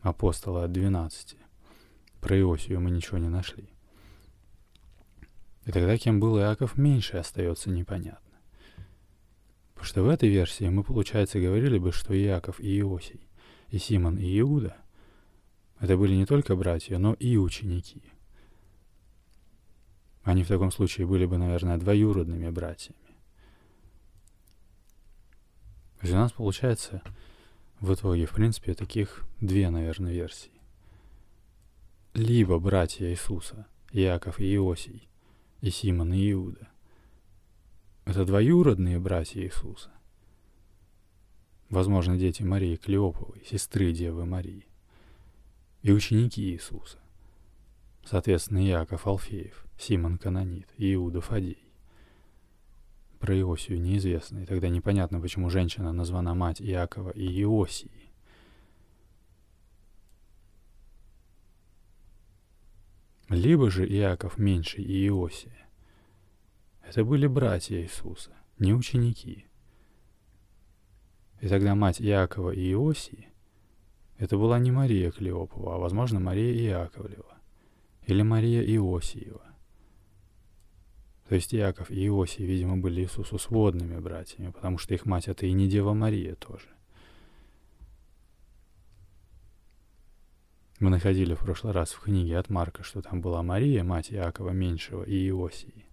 апостола 0.00 0.64
от 0.64 0.72
двенадцати. 0.72 1.36
Про 2.20 2.38
Иосию 2.38 2.80
мы 2.80 2.90
ничего 2.90 3.18
не 3.18 3.28
нашли. 3.28 3.68
И 5.64 5.72
тогда 5.72 5.96
кем 5.96 6.20
был 6.20 6.38
Иаков 6.38 6.76
меньше 6.76 7.16
остается 7.16 7.70
непонятно. 7.70 8.38
Потому 9.74 9.86
что 9.86 10.02
в 10.02 10.08
этой 10.08 10.28
версии 10.28 10.68
мы, 10.68 10.84
получается, 10.84 11.40
говорили 11.40 11.78
бы, 11.78 11.92
что 11.92 12.14
Иаков 12.14 12.60
и 12.60 12.80
Иосий, 12.80 13.28
и 13.68 13.78
Симон 13.78 14.18
и 14.18 14.38
Иуда— 14.40 14.76
это 15.80 15.96
были 15.96 16.14
не 16.14 16.26
только 16.26 16.56
братья, 16.56 16.98
но 16.98 17.14
и 17.14 17.36
ученики— 17.36 18.02
они 20.30 20.44
в 20.44 20.48
таком 20.48 20.70
случае 20.70 21.06
были 21.06 21.26
бы, 21.26 21.38
наверное, 21.38 21.76
двоюродными 21.76 22.48
братьями. 22.50 22.98
То 25.98 26.06
есть 26.06 26.14
у 26.14 26.16
нас 26.16 26.32
получается 26.32 27.02
в 27.80 27.92
итоге, 27.92 28.26
в 28.26 28.32
принципе, 28.32 28.74
таких 28.74 29.24
две, 29.40 29.68
наверное, 29.70 30.12
версии. 30.12 30.52
Либо 32.14 32.58
братья 32.58 33.10
Иисуса, 33.10 33.66
Иаков 33.92 34.40
и 34.40 34.54
Иосий, 34.54 35.08
и 35.60 35.70
Симон 35.70 36.12
и 36.12 36.30
Иуда. 36.32 36.68
Это 38.04 38.24
двоюродные 38.24 38.98
братья 38.98 39.42
Иисуса. 39.42 39.90
Возможно, 41.68 42.16
дети 42.16 42.42
Марии 42.42 42.76
Клеоповой, 42.76 43.44
сестры 43.44 43.92
Девы 43.92 44.26
Марии. 44.26 44.66
И 45.82 45.92
ученики 45.92 46.42
Иисуса. 46.42 46.98
Соответственно, 48.04 48.66
Иаков 48.66 49.06
Алфеев– 49.06 49.66
Симон 49.80 50.18
Канонит 50.18 50.68
и 50.76 50.92
Иуда 50.92 51.22
Фадей. 51.22 51.66
Про 53.18 53.38
Иосию 53.38 53.80
неизвестно, 53.80 54.40
и 54.40 54.46
тогда 54.46 54.68
непонятно, 54.68 55.20
почему 55.20 55.48
женщина 55.48 55.92
названа 55.92 56.34
мать 56.34 56.60
Иакова 56.60 57.10
и 57.10 57.42
Иосии. 57.42 58.12
Либо 63.30 63.70
же 63.70 63.88
Иаков 63.88 64.36
меньший 64.36 64.84
и 64.84 65.06
Иосия. 65.06 65.66
Это 66.82 67.02
были 67.02 67.26
братья 67.26 67.80
Иисуса, 67.80 68.32
не 68.58 68.74
ученики. 68.74 69.46
И 71.40 71.48
тогда 71.48 71.74
мать 71.74 72.02
Иакова 72.02 72.50
и 72.50 72.72
Иосии— 72.72 73.28
это 74.18 74.36
была 74.36 74.58
не 74.58 74.72
Мария 74.72 75.10
Клеопова, 75.10 75.76
а, 75.76 75.78
возможно, 75.78 76.20
Мария 76.20 76.52
Иаковлева 76.52 77.38
или 78.06 78.20
Мария 78.20 78.62
Иосиева. 78.62 79.49
То 81.30 81.36
есть 81.36 81.54
Иаков 81.54 81.92
и 81.92 82.06
Иосий, 82.08 82.44
видимо, 82.44 82.76
были 82.76 83.02
Иисусу 83.02 83.38
сводными 83.38 84.00
братьями, 84.00 84.50
потому 84.50 84.78
что 84.78 84.94
их 84.94 85.06
мать 85.06 85.28
это 85.28 85.46
и 85.46 85.52
не 85.52 85.68
Дева 85.68 85.94
Мария 85.94 86.34
тоже. 86.34 86.66
Мы 90.80 90.90
находили 90.90 91.34
в 91.34 91.38
прошлый 91.38 91.72
раз 91.72 91.92
в 91.92 92.00
книге 92.00 92.36
от 92.36 92.50
Марка, 92.50 92.82
что 92.82 93.00
там 93.00 93.20
была 93.20 93.44
Мария, 93.44 93.84
мать 93.84 94.12
Иакова 94.12 94.50
Меньшего 94.50 95.04
и 95.04 95.28
Иосии. 95.28 95.86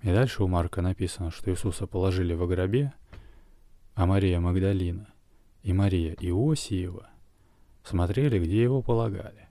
И 0.00 0.06
дальше 0.06 0.42
у 0.42 0.48
Марка 0.48 0.80
написано, 0.80 1.30
что 1.30 1.50
Иисуса 1.50 1.86
положили 1.86 2.32
во 2.32 2.46
гробе, 2.46 2.94
а 3.94 4.06
Мария 4.06 4.40
Магдалина 4.40 5.12
и 5.62 5.74
Мария 5.74 6.14
Иосиева 6.14 7.10
смотрели, 7.84 8.38
где 8.38 8.62
его 8.62 8.80
полагали. 8.80 9.45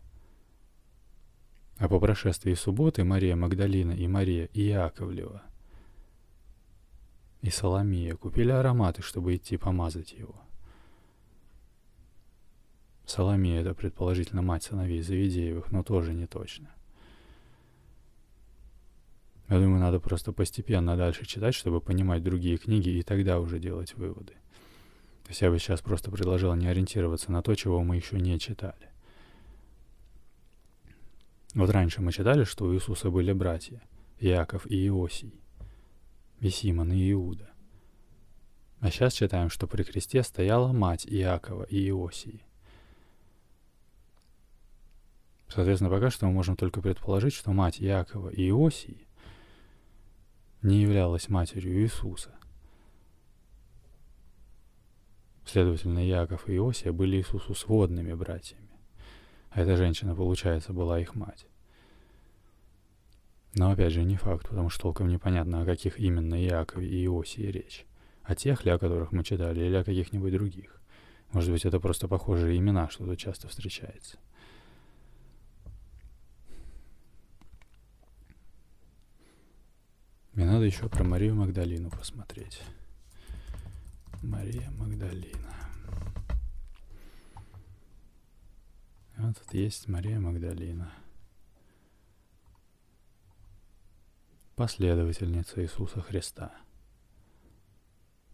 А 1.78 1.90
по 1.90 2.00
прошествии 2.00 2.54
субботы 2.54 3.04
Мария 3.04 3.36
Магдалина 3.36 3.92
и 3.92 4.08
Мария 4.08 4.50
Иаковлева 4.54 5.44
и 7.42 7.52
Соломия 7.52 8.16
купили 8.16 8.50
ароматы, 8.50 9.04
чтобы 9.04 9.36
идти 9.36 9.58
помазать 9.58 10.14
его. 10.14 10.36
Соломия— 13.06 13.62
это, 13.62 13.76
предположительно, 13.76 14.42
мать 14.42 14.64
сыновей 14.64 15.02
Завидеевых, 15.02 15.72
но 15.72 15.84
тоже 15.84 16.14
не 16.14 16.26
точно. 16.26 16.74
Я 19.48 19.60
думаю, 19.60 19.80
надо 19.80 20.00
просто 20.00 20.32
постепенно 20.32 20.98
дальше 20.98 21.28
читать, 21.28 21.54
чтобы 21.54 21.82
понимать 21.82 22.24
другие 22.24 22.58
книги 22.58 22.90
и 22.90 23.04
тогда 23.04 23.40
уже 23.40 23.60
делать 23.60 23.94
выводы. 23.94 24.34
То 25.24 25.30
есть 25.30 25.42
я 25.42 25.52
бы 25.52 25.60
сейчас 25.60 25.82
просто 25.82 26.10
предложил 26.10 26.54
не 26.56 26.68
ориентироваться 26.68 27.32
на 27.32 27.44
то, 27.44 27.54
чего 27.54 27.84
мы 27.84 27.96
еще 27.96 28.20
не 28.20 28.40
читали. 28.40 28.90
Вот 31.56 31.70
раньше 31.70 32.02
мы 32.02 32.12
читали, 32.12 32.44
что 32.44 32.66
у 32.66 32.74
Иисуса 32.76 33.10
были 33.10 33.32
братья 33.32 33.82
Иаков 34.20 34.70
и 34.70 34.88
Иосий, 34.88 35.34
и 36.42 36.50
Симон 36.50 36.92
и 36.92 37.12
Иуда. 37.14 37.50
А 38.82 38.92
сейчас 38.92 39.14
читаем, 39.14 39.50
что 39.50 39.66
при 39.66 39.84
кресте 39.84 40.22
стояла 40.22 40.74
мать 40.74 41.08
Иакова 41.08 41.64
и 41.64 41.88
Иосии. 41.88 42.42
Соответственно, 45.48 45.90
пока 45.90 46.12
что 46.12 46.26
мы 46.26 46.34
можем 46.34 46.58
только 46.58 46.82
предположить, 46.82 47.34
что 47.34 47.54
мать 47.54 47.82
Иакова 47.82 48.30
и 48.30 48.50
Иосии 48.50 49.08
не 50.62 50.82
являлась 50.82 51.30
матерью 51.30 51.82
Иисуса. 51.82 52.36
Следовательно, 55.46 56.06
Иаков 56.06 56.50
и 56.50 56.56
Иосия 56.58 56.92
были 56.92 57.16
Иисусу 57.16 57.56
сводными 57.56 58.14
братьями. 58.14 58.65
Эта 59.56 59.78
женщина, 59.78 60.14
получается, 60.14 60.74
была 60.74 61.00
их 61.00 61.16
мать. 61.16 61.48
Но 63.54 63.72
опять 63.72 63.94
же 63.94 64.04
не 64.04 64.18
факт, 64.18 64.50
потому 64.50 64.70
что 64.70 64.82
толком 64.82 65.08
непонятно, 65.08 65.62
о 65.62 65.66
каких 65.66 65.98
именно 65.98 66.36
Иакове 66.36 66.86
и 66.86 67.06
Иосии 67.06 67.44
речь. 67.44 67.86
О 68.24 68.36
тех 68.36 68.66
ли, 68.66 68.72
о 68.72 68.78
которых 68.78 69.14
мы 69.14 69.24
читали, 69.24 69.62
или 69.62 69.76
о 69.76 69.86
каких-нибудь 69.86 70.34
других. 70.34 70.82
Может 71.32 71.52
быть, 71.52 71.64
это 71.64 71.80
просто 71.80 72.10
похожие 72.10 72.58
имена, 72.58 72.90
что 72.90 73.06
тут 73.06 73.18
часто 73.18 73.48
встречается. 73.48 74.18
Мне 80.34 80.46
надо 80.46 80.66
еще 80.66 80.90
про 80.90 81.06
Марию 81.06 81.34
Магдалину 81.34 81.90
посмотреть. 81.92 82.62
Мария 84.22 84.70
Магдалина. 84.72 85.65
Вот 89.18 89.38
тут 89.38 89.54
есть 89.54 89.88
Мария 89.88 90.20
Магдалина. 90.20 90.92
Последовательница 94.56 95.64
Иисуса 95.64 96.02
Христа. 96.02 96.54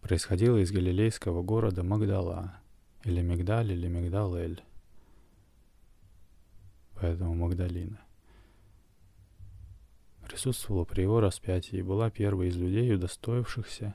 Происходила 0.00 0.56
из 0.56 0.72
галилейского 0.72 1.42
города 1.42 1.84
Магдала, 1.84 2.60
или 3.04 3.22
Мигдаль, 3.22 3.72
или 3.72 3.86
Мигдал-Эль. 3.86 4.62
Поэтому 6.94 7.34
Магдалина. 7.34 8.00
Присутствовала 10.26 10.84
при 10.84 11.02
его 11.02 11.20
распятии 11.20 11.78
и 11.78 11.82
была 11.82 12.10
первой 12.10 12.48
из 12.48 12.56
людей, 12.56 12.92
удостоившихся 12.94 13.94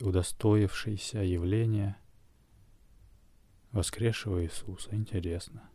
удостоившейся 0.00 1.18
явления 1.18 1.98
воскресшего 3.72 4.42
Иисуса. 4.44 4.94
Интересно. 4.94 5.68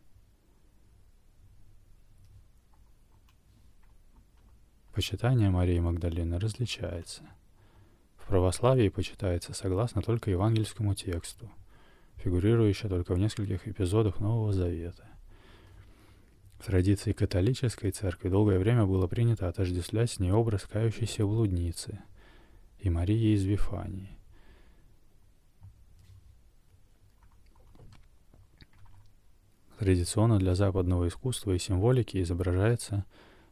Почитание 4.98 5.48
Марии 5.48 5.78
Магдалины 5.78 6.40
различается. 6.40 7.22
В 8.16 8.26
православии 8.26 8.88
почитается 8.88 9.54
согласно 9.54 10.02
только 10.02 10.32
евангельскому 10.32 10.92
тексту, 10.96 11.48
фигурирующее 12.16 12.88
только 12.88 13.14
в 13.14 13.18
нескольких 13.20 13.68
эпизодах 13.68 14.18
Нового 14.18 14.52
Завета. 14.52 15.06
В 16.58 16.66
традиции 16.66 17.12
католической 17.12 17.92
церкви 17.92 18.28
долгое 18.28 18.58
время 18.58 18.86
было 18.86 19.06
принято 19.06 19.46
отождествлять 19.46 20.10
с 20.10 20.18
ней 20.18 20.32
образ 20.32 20.62
кающейся 20.64 21.24
блудницы– 21.24 22.00
и 22.80 22.90
Марии 22.90 23.36
из 23.36 23.44
Вифании. 23.44 24.18
Традиционно 29.78 30.40
для 30.40 30.56
западного 30.56 31.06
искусства 31.06 31.52
и 31.52 31.58
символики 31.60 32.20
изображается 32.20 33.06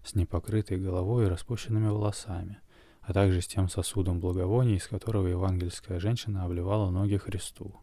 с 0.06 0.14
непокрытой 0.14 0.78
головой 0.78 1.26
и 1.26 1.28
распущенными 1.28 1.88
волосами, 1.88 2.60
а 3.02 3.12
также 3.12 3.40
с 3.40 3.46
тем 3.46 3.68
сосудом 3.68 4.20
благовоний, 4.20 4.76
из 4.76 4.86
которого 4.86 5.26
евангельская 5.26 5.98
женщина 5.98 6.44
обливала 6.44 6.90
ноги 6.90 7.16
Христу. 7.16 7.75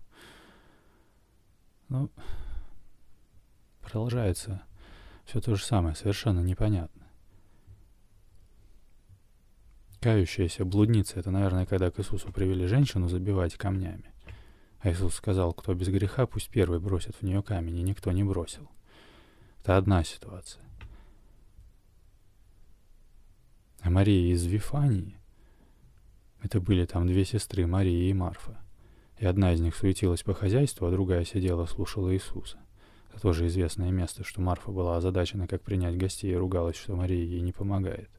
Ну, 1.89 2.09
продолжается 3.81 4.63
все 5.25 5.41
то 5.41 5.55
же 5.55 5.63
самое, 5.63 5.95
совершенно 5.95 6.39
непонятно. 6.39 7.03
Кающаяся 9.99 10.65
блудница— 10.65 11.19
это, 11.21 11.31
наверное, 11.31 11.65
когда 11.65 11.91
к 11.91 11.99
Иисусу 11.99 12.31
привели 12.31 12.67
женщину 12.67 13.07
забивать 13.07 13.55
камнями. 13.55 14.11
А 14.79 14.91
Иисус 14.91 15.15
сказал, 15.15 15.53
кто 15.53 15.73
без 15.73 15.87
греха, 15.87 16.25
пусть 16.25 16.49
первый 16.49 16.79
бросит 16.79 17.15
в 17.15 17.21
нее 17.21 17.41
камень, 17.41 17.79
и 17.79 17.83
никто 17.83 18.11
не 18.11 18.23
бросил. 18.23 18.69
Это 19.61 19.77
одна 19.77 20.03
ситуация. 20.03 20.61
А 23.83 23.89
Мария 23.89 24.33
из 24.33 24.45
Вифании, 24.45 25.19
это 26.41 26.61
были 26.61 26.85
там 26.85 27.05
две 27.05 27.25
сестры, 27.25 27.67
Мария 27.67 28.09
и 28.09 28.13
Марфа. 28.13 28.57
И 29.17 29.25
одна 29.25 29.53
из 29.53 29.59
них 29.59 29.75
суетилась 29.75 30.23
по 30.23 30.33
хозяйству, 30.33 30.87
а 30.87 30.91
другая 30.91 31.25
сидела, 31.25 31.65
слушала 31.65 32.13
Иисуса. 32.13 32.57
Это 33.11 33.21
тоже 33.21 33.47
известное 33.47 33.91
место, 33.91 34.23
что 34.23 34.39
Марфа 34.41 34.71
была 34.71 34.95
озадачена, 34.95 35.47
как 35.47 35.61
принять 35.61 35.97
гостей, 35.97 36.31
и 36.31 36.35
ругалась, 36.35 36.77
что 36.77 36.95
Мария 36.95 37.25
ей 37.25 37.41
не 37.41 37.51
помогает. 37.51 38.09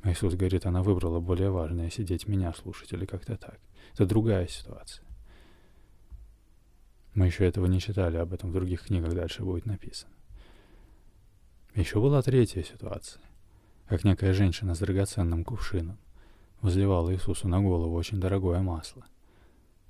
А 0.00 0.10
Иисус 0.10 0.34
говорит, 0.34 0.64
она 0.64 0.82
выбрала 0.82 1.20
более 1.20 1.50
важное, 1.50 1.90
сидеть 1.90 2.26
меня 2.26 2.54
слушать 2.54 2.90
или 2.94 3.04
как-то 3.04 3.36
так. 3.36 3.60
Это 3.92 4.06
другая 4.06 4.46
ситуация. 4.48 5.04
Мы 7.12 7.26
еще 7.26 7.44
этого 7.44 7.66
не 7.66 7.78
читали, 7.78 8.16
об 8.16 8.32
этом 8.32 8.50
в 8.50 8.54
других 8.54 8.84
книгах 8.84 9.12
дальше 9.12 9.42
будет 9.42 9.66
написано. 9.66 10.12
Еще 11.74 12.00
была 12.00 12.22
третья 12.22 12.62
ситуация, 12.62 13.22
как 13.88 14.04
некая 14.04 14.34
женщина 14.34 14.74
с 14.74 14.78
драгоценным 14.78 15.44
кувшином 15.44 15.98
возливала 16.60 17.12
Иисусу 17.14 17.48
на 17.48 17.60
голову 17.60 17.94
очень 17.94 18.20
дорогое 18.20 18.60
масло. 18.60 19.06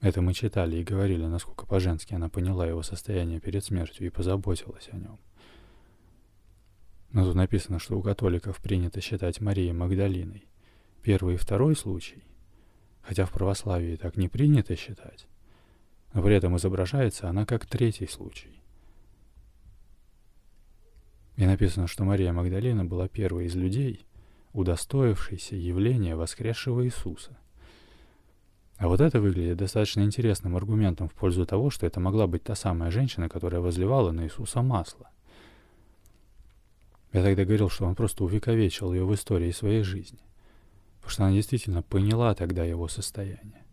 Это 0.00 0.22
мы 0.22 0.34
читали 0.34 0.76
и 0.76 0.84
говорили, 0.84 1.24
насколько 1.24 1.66
по-женски 1.66 2.14
она 2.14 2.28
поняла 2.28 2.66
его 2.66 2.82
состояние 2.82 3.40
перед 3.40 3.64
смертью 3.64 4.06
и 4.06 4.10
позаботилась 4.10 4.88
о 4.92 4.96
нем. 4.96 5.18
Но 7.10 7.24
тут 7.24 7.34
написано, 7.34 7.78
что 7.80 7.98
у 7.98 8.02
католиков 8.02 8.58
принято 8.58 9.00
считать 9.00 9.40
Марией 9.40 9.72
Магдалиной. 9.72 10.46
Первый 11.02 11.34
и 11.34 11.38
второй 11.38 11.74
случай, 11.74 12.22
хотя 13.02 13.24
в 13.24 13.32
православии 13.32 13.96
так 13.96 14.16
не 14.16 14.28
принято 14.28 14.76
считать, 14.76 15.26
но 16.12 16.22
при 16.22 16.36
этом 16.36 16.56
изображается 16.56 17.28
она 17.28 17.46
как 17.46 17.66
третий 17.66 18.06
случай. 18.06 18.57
И 21.38 21.46
написано, 21.46 21.86
что 21.86 22.02
Мария 22.02 22.32
Магдалина 22.32 22.84
была 22.84 23.06
первой 23.06 23.46
из 23.46 23.54
людей, 23.54 24.04
удостоившейся 24.52 25.54
явления 25.54 26.16
воскресшего 26.16 26.84
Иисуса. 26.84 27.38
А 28.76 28.88
вот 28.88 29.00
это 29.00 29.20
выглядит 29.20 29.56
достаточно 29.56 30.00
интересным 30.00 30.56
аргументом 30.56 31.08
в 31.08 31.14
пользу 31.14 31.46
того, 31.46 31.70
что 31.70 31.86
это 31.86 32.00
могла 32.00 32.26
быть 32.26 32.42
та 32.42 32.56
самая 32.56 32.90
женщина, 32.90 33.28
которая 33.28 33.60
возливала 33.60 34.10
на 34.10 34.24
Иисуса 34.24 34.62
масло. 34.62 35.10
Я 37.12 37.22
тогда 37.22 37.44
говорил, 37.44 37.70
что 37.70 37.86
он 37.86 37.94
просто 37.94 38.24
увековечил 38.24 38.92
ее 38.92 39.04
в 39.04 39.14
истории 39.14 39.52
своей 39.52 39.84
жизни. 39.84 40.18
Потому 40.96 41.10
что 41.12 41.24
она 41.24 41.32
действительно 41.34 41.82
поняла 41.82 42.34
тогда 42.34 42.64
его 42.64 42.88
состояние. 42.88 43.64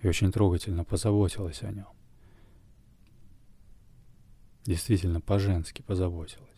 И 0.00 0.06
очень 0.06 0.30
трогательно 0.30 0.84
позаботилась 0.84 1.64
о 1.64 1.72
нем. 1.72 1.88
Действительно 4.64 5.20
по-женски 5.20 5.82
позаботилась. 5.82 6.48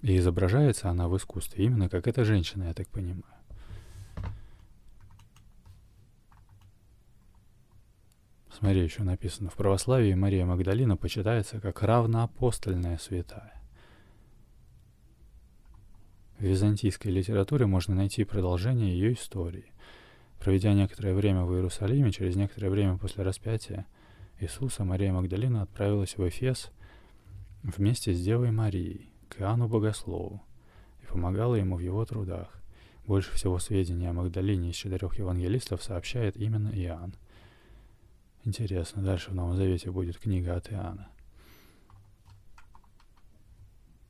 И 0.00 0.16
изображается 0.16 0.88
она 0.88 1.08
в 1.08 1.16
искусстве 1.16 1.64
именно 1.64 1.88
как 1.88 2.06
эта 2.06 2.24
женщина, 2.24 2.64
я 2.64 2.74
так 2.74 2.88
понимаю. 2.88 3.24
Смотри, 8.58 8.82
еще 8.82 9.04
написано, 9.04 9.50
в 9.50 9.54
православии 9.54 10.14
Мария 10.14 10.44
Магдалина 10.44 10.96
почитается 10.96 11.60
как 11.60 11.82
равноапостольная 11.82 12.98
святая. 12.98 13.62
В 16.38 16.42
византийской 16.42 17.12
литературе 17.12 17.66
можно 17.66 17.94
найти 17.94 18.24
продолжение 18.24 18.92
ее 18.92 19.12
истории. 19.12 19.72
Проведя 20.40 20.72
некоторое 20.72 21.14
время 21.14 21.44
в 21.44 21.54
Иерусалиме, 21.54 22.10
через 22.10 22.36
некоторое 22.36 22.70
время 22.70 22.96
после 22.96 23.22
распятия 23.22 23.86
Иисуса, 24.40 24.84
Мария 24.84 25.12
Магдалина 25.12 25.62
отправилась 25.62 26.16
в 26.16 26.28
Эфес 26.28 26.70
вместе 27.62 28.12
с 28.12 28.22
Девой 28.22 28.52
Марией 28.52 29.10
к 29.28 29.40
Иоанну 29.40 29.68
Богослову 29.68 30.42
и 31.02 31.06
помогала 31.06 31.56
ему 31.56 31.76
в 31.76 31.80
его 31.80 32.04
трудах. 32.04 32.54
Больше 33.04 33.32
всего 33.32 33.58
сведений 33.58 34.06
о 34.06 34.12
Магдалине 34.12 34.70
из 34.70 34.76
четырех 34.76 35.18
евангелистов 35.18 35.82
сообщает 35.82 36.36
именно 36.36 36.68
Иоанн. 36.68 37.14
Интересно, 38.44 39.02
дальше 39.02 39.30
в 39.30 39.34
Новом 39.34 39.56
Завете 39.56 39.90
будет 39.90 40.18
книга 40.18 40.54
от 40.54 40.70
Иоанна. 40.70 41.08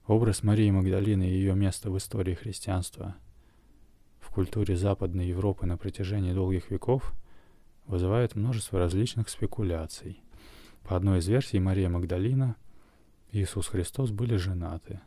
Образ 0.07 0.43
Марии 0.43 0.71
Магдалины 0.71 1.29
и 1.29 1.33
ее 1.33 1.55
место 1.55 1.91
в 1.91 1.97
истории 1.97 2.35
христианства 2.35 3.17
в 4.21 4.31
культуре 4.31 4.77
Западной 4.77 5.27
Европы 5.27 5.65
на 5.67 5.79
протяжении 5.79 6.33
долгих 6.33 6.71
веков 6.71 7.15
вызывает 7.89 8.37
множество 8.37 8.79
различных 8.79 9.29
спекуляций. 9.29 10.23
По 10.85 10.97
одной 10.97 11.19
из 11.19 11.27
версий, 11.27 11.59
Мария 11.59 11.89
Магдалина 11.89 12.55
и 13.33 13.43
Иисус 13.43 13.67
Христос 13.67 14.11
были 14.11 14.37
женаты 14.37 15.01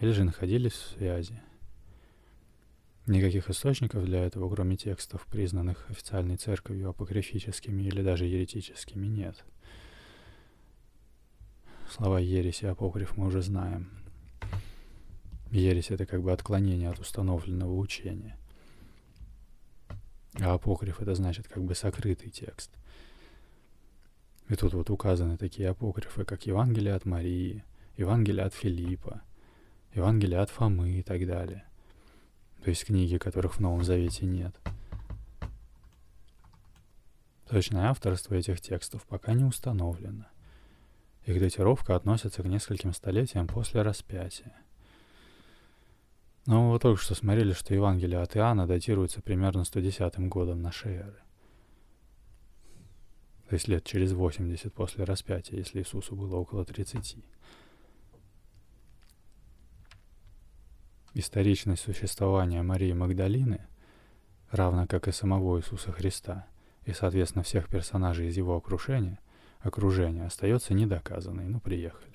или 0.00 0.10
же 0.10 0.24
находились 0.24 0.72
в 0.72 0.98
связи. 0.98 1.40
Никаких 3.06 3.48
источников 3.48 4.04
для 4.04 4.24
этого, 4.24 4.52
кроме 4.52 4.76
текстов, 4.76 5.26
признанных 5.26 5.88
официальной 5.90 6.36
церковью 6.36 6.90
апокрифическими 6.90 7.82
или 7.82 8.02
даже 8.02 8.26
еретическими, 8.26 9.06
нет. 9.06 9.44
Слова 11.90 12.20
ереси 12.20 12.64
и 12.64 12.68
апокриф 12.68 13.16
мы 13.16 13.26
уже 13.26 13.42
знаем. 13.42 13.90
Ересь— 15.50 15.90
это 15.90 16.06
как 16.06 16.22
бы 16.22 16.30
отклонение 16.30 16.88
от 16.88 17.00
установленного 17.00 17.74
учения. 17.74 18.39
А 20.38 20.54
апокриф— 20.54 21.00
это 21.02 21.14
значит 21.14 21.48
как 21.48 21.64
бы 21.64 21.74
сокрытый 21.74 22.30
текст. 22.30 22.70
И 24.48 24.54
тут 24.54 24.74
вот 24.74 24.90
указаны 24.90 25.36
такие 25.36 25.68
апокрифы, 25.68 26.24
как 26.24 26.46
Евангелие 26.46 26.94
от 26.94 27.04
Марии, 27.04 27.64
Евангелие 27.96 28.44
от 28.44 28.54
Филиппа, 28.54 29.22
Евангелие 29.94 30.38
от 30.38 30.50
Фомы 30.50 30.90
и 30.90 31.02
так 31.02 31.26
далее. 31.26 31.64
То 32.62 32.70
есть 32.70 32.84
книги, 32.84 33.16
которых 33.16 33.54
в 33.54 33.60
Новом 33.60 33.82
Завете 33.84 34.26
нет. 34.26 34.54
Точное 37.48 37.88
авторство 37.88 38.34
этих 38.34 38.60
текстов 38.60 39.04
пока 39.04 39.32
не 39.32 39.44
установлено. 39.44 40.26
Их 41.26 41.40
датировка 41.40 41.96
относится 41.96 42.42
к 42.42 42.46
нескольким 42.46 42.92
столетиям 42.92 43.46
после 43.46 43.82
распятия— 43.82 44.54
Но 46.50 46.72
вы 46.72 46.80
только 46.80 47.00
что 47.00 47.14
смотрели, 47.14 47.52
что 47.52 47.74
Евангелие 47.74 48.20
от 48.20 48.36
Иоанна 48.36 48.66
датируется 48.66 49.22
примерно 49.22 49.62
110 49.62 50.18
годом 50.28 50.62
нашей 50.62 50.94
эры. 50.96 51.20
То 53.48 53.54
есть 53.54 53.68
лет 53.68 53.84
через 53.84 54.12
80 54.12 54.74
после 54.74 55.04
распятия, 55.04 55.58
если 55.58 55.78
Иисусу 55.78 56.16
было 56.16 56.34
около 56.34 56.64
30. 56.64 57.18
Историчность 61.14 61.82
существования 61.82 62.64
Марии 62.64 62.94
Магдалины, 62.94 63.68
равно 64.50 64.88
как 64.88 65.06
и 65.06 65.12
самого 65.12 65.60
Иисуса 65.60 65.92
Христа, 65.92 66.48
и, 66.84 66.92
соответственно, 66.92 67.44
всех 67.44 67.68
персонажей 67.68 68.26
из 68.26 68.36
его 68.36 68.56
окружения, 68.56 69.20
окружения 69.60 70.26
остается 70.26 70.74
недоказанной. 70.74 71.46
Ну, 71.46 71.60
приехали. 71.60 72.09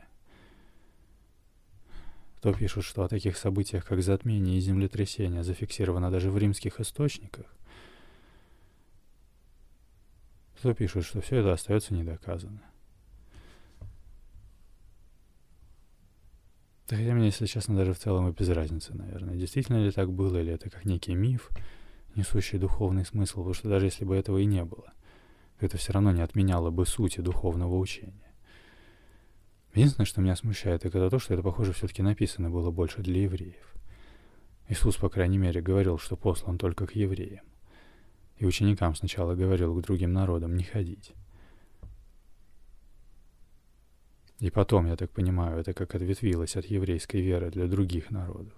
То 2.46 2.54
пишут, 2.54 2.86
что 2.86 3.04
о 3.04 3.08
таких 3.08 3.38
событиях, 3.38 3.86
как 3.86 4.04
затмение 4.04 4.60
и 4.60 4.60
землетрясение, 4.60 5.44
зафиксировано 5.44 6.12
даже 6.12 6.30
в 6.30 6.38
римских 6.38 6.80
источниках. 6.80 7.48
Кто 10.60 10.76
пишут, 10.76 11.06
что 11.06 11.22
все 11.22 11.38
это 11.38 11.54
остается 11.54 11.96
недоказанно. 11.96 12.62
Хотя 16.88 17.16
мне, 17.16 17.26
если 17.26 17.48
честно, 17.48 17.76
даже 17.76 17.96
в 17.96 17.98
целом 17.98 18.30
и 18.30 18.32
без 18.32 18.50
разницы, 18.50 18.94
наверное. 18.94 19.36
Действительно 19.36 19.84
ли 19.84 19.90
так 19.90 20.12
было, 20.12 20.38
или 20.38 20.54
это 20.54 20.70
как 20.70 20.86
некий 20.86 21.16
миф, 21.16 21.50
несущий 22.14 22.60
духовный 22.60 23.06
смысл, 23.06 23.38
потому 23.38 23.56
что 23.56 23.70
даже 23.70 23.88
если 23.88 24.06
бы 24.06 24.16
этого 24.16 24.38
и 24.38 24.46
не 24.46 24.64
было, 24.64 24.94
то 25.60 25.66
это 25.66 25.78
все 25.78 25.94
равно 25.94 26.12
не 26.12 26.22
отменяло 26.22 26.70
бы 26.70 26.86
сути 26.86 27.22
духовного 27.22 27.76
учения. 27.76 28.25
Единственное, 29.76 30.06
что 30.06 30.22
меня 30.22 30.38
смущает, 30.38 30.86
это 30.86 31.10
то, 31.10 31.20
что 31.20 31.34
это, 31.34 31.44
похоже, 31.44 31.74
все-таки 31.74 32.02
написано 32.02 32.50
было 32.50 32.72
больше 32.72 33.02
для 33.02 33.24
евреев. 33.24 33.76
Иисус, 34.70 34.96
по 34.96 35.10
крайней 35.10 35.38
мере, 35.38 35.62
говорил, 35.62 35.98
что 35.98 36.16
послан 36.16 36.58
только 36.58 36.88
к 36.88 36.96
евреям. 36.96 37.44
И 38.38 38.46
ученикам 38.46 38.96
сначала 38.96 39.36
говорил 39.36 39.76
к 39.76 39.84
другим 39.84 40.14
народам 40.14 40.56
не 40.56 40.64
ходить. 40.64 41.12
И 44.40 44.50
потом, 44.50 44.88
я 44.88 44.96
так 44.96 45.12
понимаю, 45.12 45.60
это 45.60 45.74
как 45.74 45.94
ответвилось 45.94 46.56
от 46.56 46.66
еврейской 46.66 47.22
веры 47.22 47.52
для 47.52 47.68
других 47.68 48.12
народов. 48.12 48.54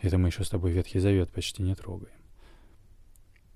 Это 0.00 0.16
мы 0.16 0.28
еще 0.28 0.42
с 0.42 0.48
тобой 0.48 0.72
Ветхий 0.72 1.00
Завет 1.00 1.30
почти 1.30 1.62
не 1.62 1.74
трогаем. 1.74 2.12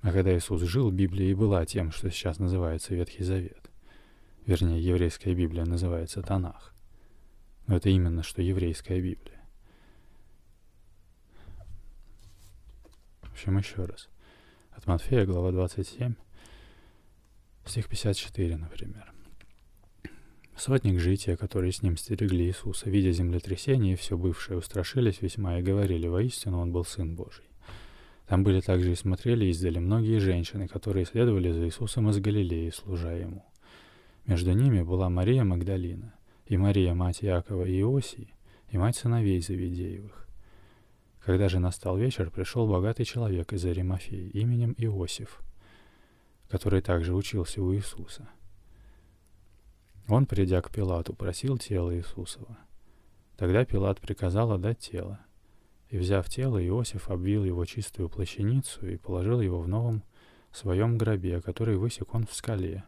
А 0.02 0.12
когда 0.12 0.36
Иисус 0.36 0.60
жил, 0.62 0.90
Библия 0.90 1.30
и 1.30 1.34
была 1.34 1.64
тем, 1.64 1.92
что 1.92 2.10
сейчас 2.10 2.38
называется 2.38 2.94
Ветхий 2.94 3.24
Завет. 3.24 3.65
Вернее, 4.46 4.80
еврейская 4.80 5.34
Библия 5.34 5.64
называется 5.64 6.22
Танах. 6.22 6.72
Но 7.66 7.76
это 7.76 7.88
именно 7.88 8.22
что 8.22 8.42
еврейская 8.42 9.00
Библия. 9.00 9.40
В 13.22 13.32
общем, 13.32 13.58
еще 13.58 13.84
раз. 13.84 14.08
От 14.70 14.86
Матфея, 14.86 15.26
глава 15.26 15.50
27, 15.50 16.14
стих 17.64 17.88
54, 17.88 18.56
например. 18.56 19.12
Сотник 20.56 21.00
жития, 21.00 21.36
которые 21.36 21.72
с 21.72 21.82
ним 21.82 21.96
стерегли 21.96 22.46
Иисуса, 22.46 22.88
видя 22.88 23.10
землетрясение 23.10 23.94
и 23.94 23.96
все 23.96 24.16
бывшее, 24.16 24.58
устрашились 24.58 25.22
весьма 25.22 25.58
и 25.58 25.62
говорили, 25.62 26.06
воистину 26.06 26.60
он 26.60 26.70
был 26.70 26.84
Сын 26.84 27.16
Божий. 27.16 27.44
Там 28.28 28.44
были 28.44 28.60
также 28.60 28.92
и 28.92 28.96
смотрели 28.96 29.46
издали 29.46 29.80
многие 29.80 30.20
женщины, 30.20 30.68
которые 30.68 31.04
следовали 31.04 31.50
за 31.50 31.66
Иисусом 31.66 32.10
из 32.10 32.20
Галилеи, 32.20 32.70
служа 32.70 33.10
Ему. 33.10 33.44
Между 34.26 34.52
ними 34.52 34.82
была 34.82 35.08
Мария 35.08 35.44
Магдалина, 35.44 36.12
и 36.46 36.56
Мария, 36.56 36.94
мать 36.94 37.22
Якова 37.22 37.64
и 37.64 37.80
Иосии, 37.80 38.34
и 38.70 38.76
мать 38.76 38.96
сыновей 38.96 39.40
Завидеевых. 39.40 40.26
Когда 41.20 41.48
же 41.48 41.60
настал 41.60 41.96
вечер, 41.96 42.30
пришел 42.30 42.68
богатый 42.68 43.04
человек 43.04 43.52
из 43.52 43.64
Аримафеи 43.64 44.28
именем 44.30 44.74
Иосиф, 44.78 45.40
который 46.48 46.82
также 46.82 47.14
учился 47.14 47.62
у 47.62 47.72
Иисуса. 47.72 48.28
Он, 50.08 50.26
придя 50.26 50.60
к 50.60 50.70
Пилату, 50.70 51.14
просил 51.14 51.56
тело 51.58 51.96
Иисусова. 51.96 52.58
Тогда 53.36 53.64
Пилат 53.64 54.00
приказал 54.00 54.52
отдать 54.52 54.78
тело. 54.78 55.20
И, 55.88 55.98
взяв 55.98 56.28
тело, 56.28 56.64
Иосиф 56.64 57.10
обвил 57.10 57.44
его 57.44 57.64
чистую 57.64 58.08
плащаницу 58.08 58.88
и 58.88 58.96
положил 58.96 59.40
его 59.40 59.60
в 59.60 59.68
новом 59.68 60.02
своем 60.52 60.98
гробе, 60.98 61.40
который 61.40 61.76
высек 61.76 62.12
он 62.14 62.26
в 62.26 62.34
скале, 62.34 62.84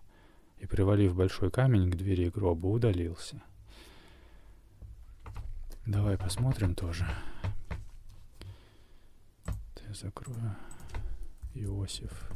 и, 0.60 0.66
привалив 0.66 1.14
большой 1.14 1.50
камень 1.50 1.90
к 1.90 1.96
двери 1.96 2.30
гроба, 2.30 2.66
удалился. 2.66 3.42
Давай 5.86 6.18
посмотрим 6.18 6.74
тоже. 6.74 7.08
Я 9.86 9.94
закрою. 9.94 10.56
Иосиф 11.54 12.30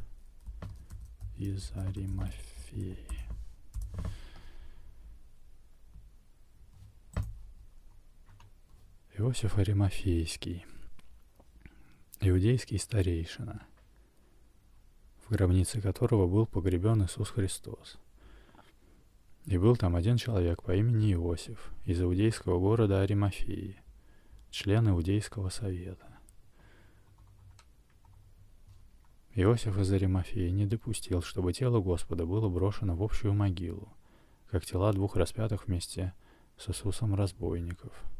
из 1.36 1.70
Аримафеи. 1.72 2.96
Иосиф 9.18 9.58
Аримафейский, 9.58 10.64
иудейский 12.20 12.78
старейшина, 12.78 13.66
в 15.26 15.30
гробнице 15.30 15.82
которого 15.82 16.26
был 16.26 16.46
погребен 16.46 17.04
Иисус 17.04 17.28
Христос. 17.28 17.98
И 19.46 19.58
был 19.58 19.76
там 19.76 19.96
один 19.96 20.16
человек 20.16 20.62
по 20.62 20.74
имени 20.74 21.12
Иосиф 21.14 21.72
из 21.84 22.00
иудейского 22.00 22.58
города 22.58 23.00
Аримафии, 23.00 23.76
член 24.50 24.88
иудейского 24.88 25.48
совета. 25.48 26.06
Иосиф 29.34 29.78
из 29.78 29.92
Аримафии 29.92 30.50
не 30.50 30.66
допустил, 30.66 31.22
чтобы 31.22 31.52
тело 31.52 31.80
Господа 31.80 32.26
было 32.26 32.48
брошено 32.48 32.94
в 32.94 33.02
общую 33.02 33.34
могилу, 33.34 33.88
как 34.50 34.64
тела 34.64 34.92
двух 34.92 35.16
распятых 35.16 35.66
вместе 35.66 36.12
с 36.56 36.68
Иисусом 36.68 37.14
разбойников– 37.14 37.92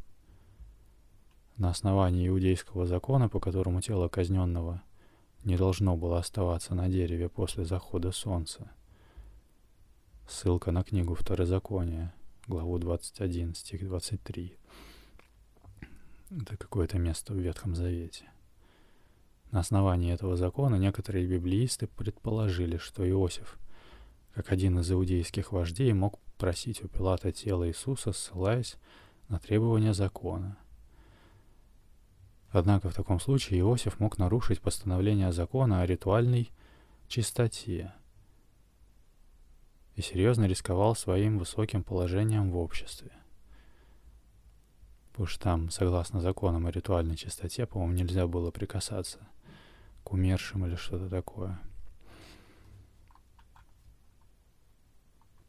на 1.57 1.69
основании 1.69 2.27
иудейского 2.27 2.87
закона, 2.87 3.29
по 3.29 3.39
которому 3.39 3.81
тело 3.81 4.07
казненного 4.07 4.81
не 5.43 5.55
должно 5.55 5.95
было 5.95 6.17
оставаться 6.17 6.73
на 6.73 6.89
дереве 6.89 7.29
после 7.29 7.63
захода 7.63 8.11
солнца. 8.11 8.71
Ссылка 10.27 10.71
на 10.71 10.83
книгу 10.83 11.15
Второзакония, 11.15 12.13
главу 12.47 12.77
21, 12.77 13.55
стих 13.55 13.85
23. 13.85 14.57
Это 16.41 16.57
какое-то 16.57 16.97
место 16.97 17.33
в 17.33 17.37
Ветхом 17.37 17.75
Завете. 17.75 18.25
На 19.51 19.59
основании 19.59 20.11
этого 20.11 20.35
закона 20.35 20.75
некоторые 20.75 21.27
библеисты 21.27 21.87
предположили, 21.87 22.77
что 22.77 23.07
Иосиф, 23.07 23.59
как 24.33 24.51
один 24.51 24.79
из 24.79 24.91
иудейских 24.91 25.51
вождей, 25.51 25.93
мог 25.93 26.19
просить 26.37 26.83
у 26.83 26.87
Пилата 26.87 27.31
тело 27.31 27.67
Иисуса, 27.67 28.13
ссылаясь 28.13 28.77
на 29.29 29.39
требования 29.39 29.93
закона– 29.93 30.57
Однако 32.53 32.91
в 32.91 32.93
таком 32.93 33.19
случае 33.19 33.61
Иосиф 33.61 33.99
мог 33.99 34.19
нарушить 34.19 34.61
постановление 34.61 35.31
закона 35.31 35.81
о 35.81 35.87
ритуальной 35.87 36.51
чистоте 37.07 37.91
и 39.95 40.01
серьезно 40.01 40.45
рисковал 40.45 40.95
своим 40.95 41.37
высоким 41.37 41.83
положением 41.83 42.51
в 42.51 42.57
обществе. 42.57 43.11
Что 45.25 45.39
там, 45.39 45.69
согласно 45.69 46.21
законам 46.21 46.65
о 46.65 46.71
ритуальной 46.71 47.15
чистоте, 47.15 47.65
по-моему, 47.65 47.93
нельзя 47.93 48.25
было 48.27 48.49
прикасаться 48.49 49.19
к 50.03 50.11
умершим 50.11 50.65
или 50.65 50.75
что-то 50.75 51.09
такое. 51.09 51.59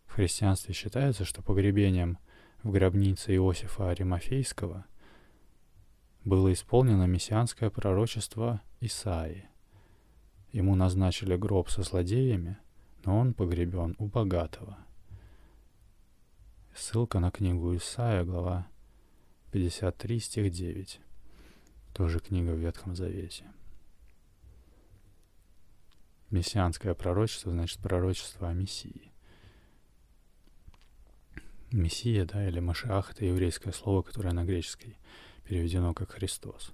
В 0.07 0.13
христианстве 0.13 0.75
считается, 0.75 1.25
что 1.25 1.43
погребением 1.43 2.19
в 2.63 2.71
гробнице 2.71 3.35
Иосифа 3.35 3.91
Аримафейского– 3.91 4.85
было 6.25 6.53
исполнено 6.53 7.05
мессианское 7.05 7.71
пророчество 7.71 8.63
Исаии. 8.81 9.49
Ему 10.53 10.75
назначили 10.75 11.37
гроб 11.37 11.69
со 11.69 11.83
злодеями, 11.83 12.57
но 13.05 13.19
он 13.19 13.35
погребен 13.35 13.95
у 13.99 14.07
богатого. 14.07 14.79
Ссылка 16.75 17.21
на 17.21 17.31
книгу 17.31 17.77
Исаия, 17.77 18.25
глава 18.25 18.67
53, 19.53 20.21
стих 20.21 20.51
9. 20.51 21.01
Тоже 21.93 22.19
книга 22.19 22.51
в 22.51 22.59
Ветхом 22.59 22.97
Завете. 22.97 23.45
Мессианское 26.31 26.95
пророчество 26.95 27.53
значит 27.53 27.79
пророчество 27.79 28.49
о 28.49 28.55
Мессии. 28.55 29.13
Мессия, 31.71 32.25
да, 32.25 32.47
или 32.49 32.59
Машиах— 32.59 33.11
это 33.13 33.25
еврейское 33.25 33.73
слово, 33.73 34.03
которое 34.03 34.33
на 34.33 34.45
греческой 34.45 34.97
переведено 35.45 35.95
как 35.95 36.11
Христос. 36.13 36.73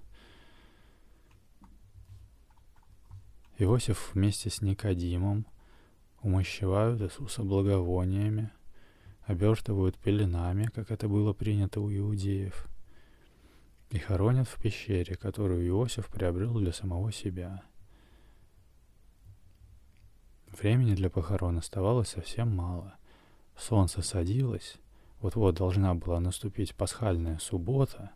Иосиф 3.57 4.15
вместе 4.15 4.49
с 4.49 4.61
Никодимом 4.61 5.45
умощевают 6.21 7.01
Иисуса 7.01 7.43
благовониями, 7.43 8.51
обертывают 9.23 9.97
пеленами, 9.97 10.69
как 10.73 10.91
это 10.91 11.07
было 11.07 11.33
принято 11.33 11.81
у 11.81 11.91
иудеев, 11.91 12.67
и 13.89 13.99
хоронят 13.99 14.47
в 14.47 14.61
пещере, 14.61 15.15
которую 15.15 15.67
Иосиф 15.67 16.07
приобрел 16.07 16.53
для 16.55 16.71
самого 16.71 17.11
себя. 17.11 17.63
Времени 20.47 20.95
для 20.95 21.09
похорон 21.09 21.57
оставалось 21.57 22.09
совсем 22.09 22.55
мало. 22.55 22.95
Солнце 23.57 24.01
садилось, 24.01 24.77
вот-вот 25.21 25.55
должна 25.55 25.93
была 25.93 26.19
наступить 26.19 26.75
пасхальная 26.75 27.37
суббота, 27.39 28.11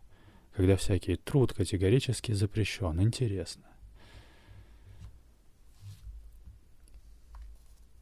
когда 0.54 0.76
всякий 0.76 1.16
труд 1.16 1.52
категорически 1.52 2.32
запрещен. 2.32 3.00
Интересно. 3.00 3.64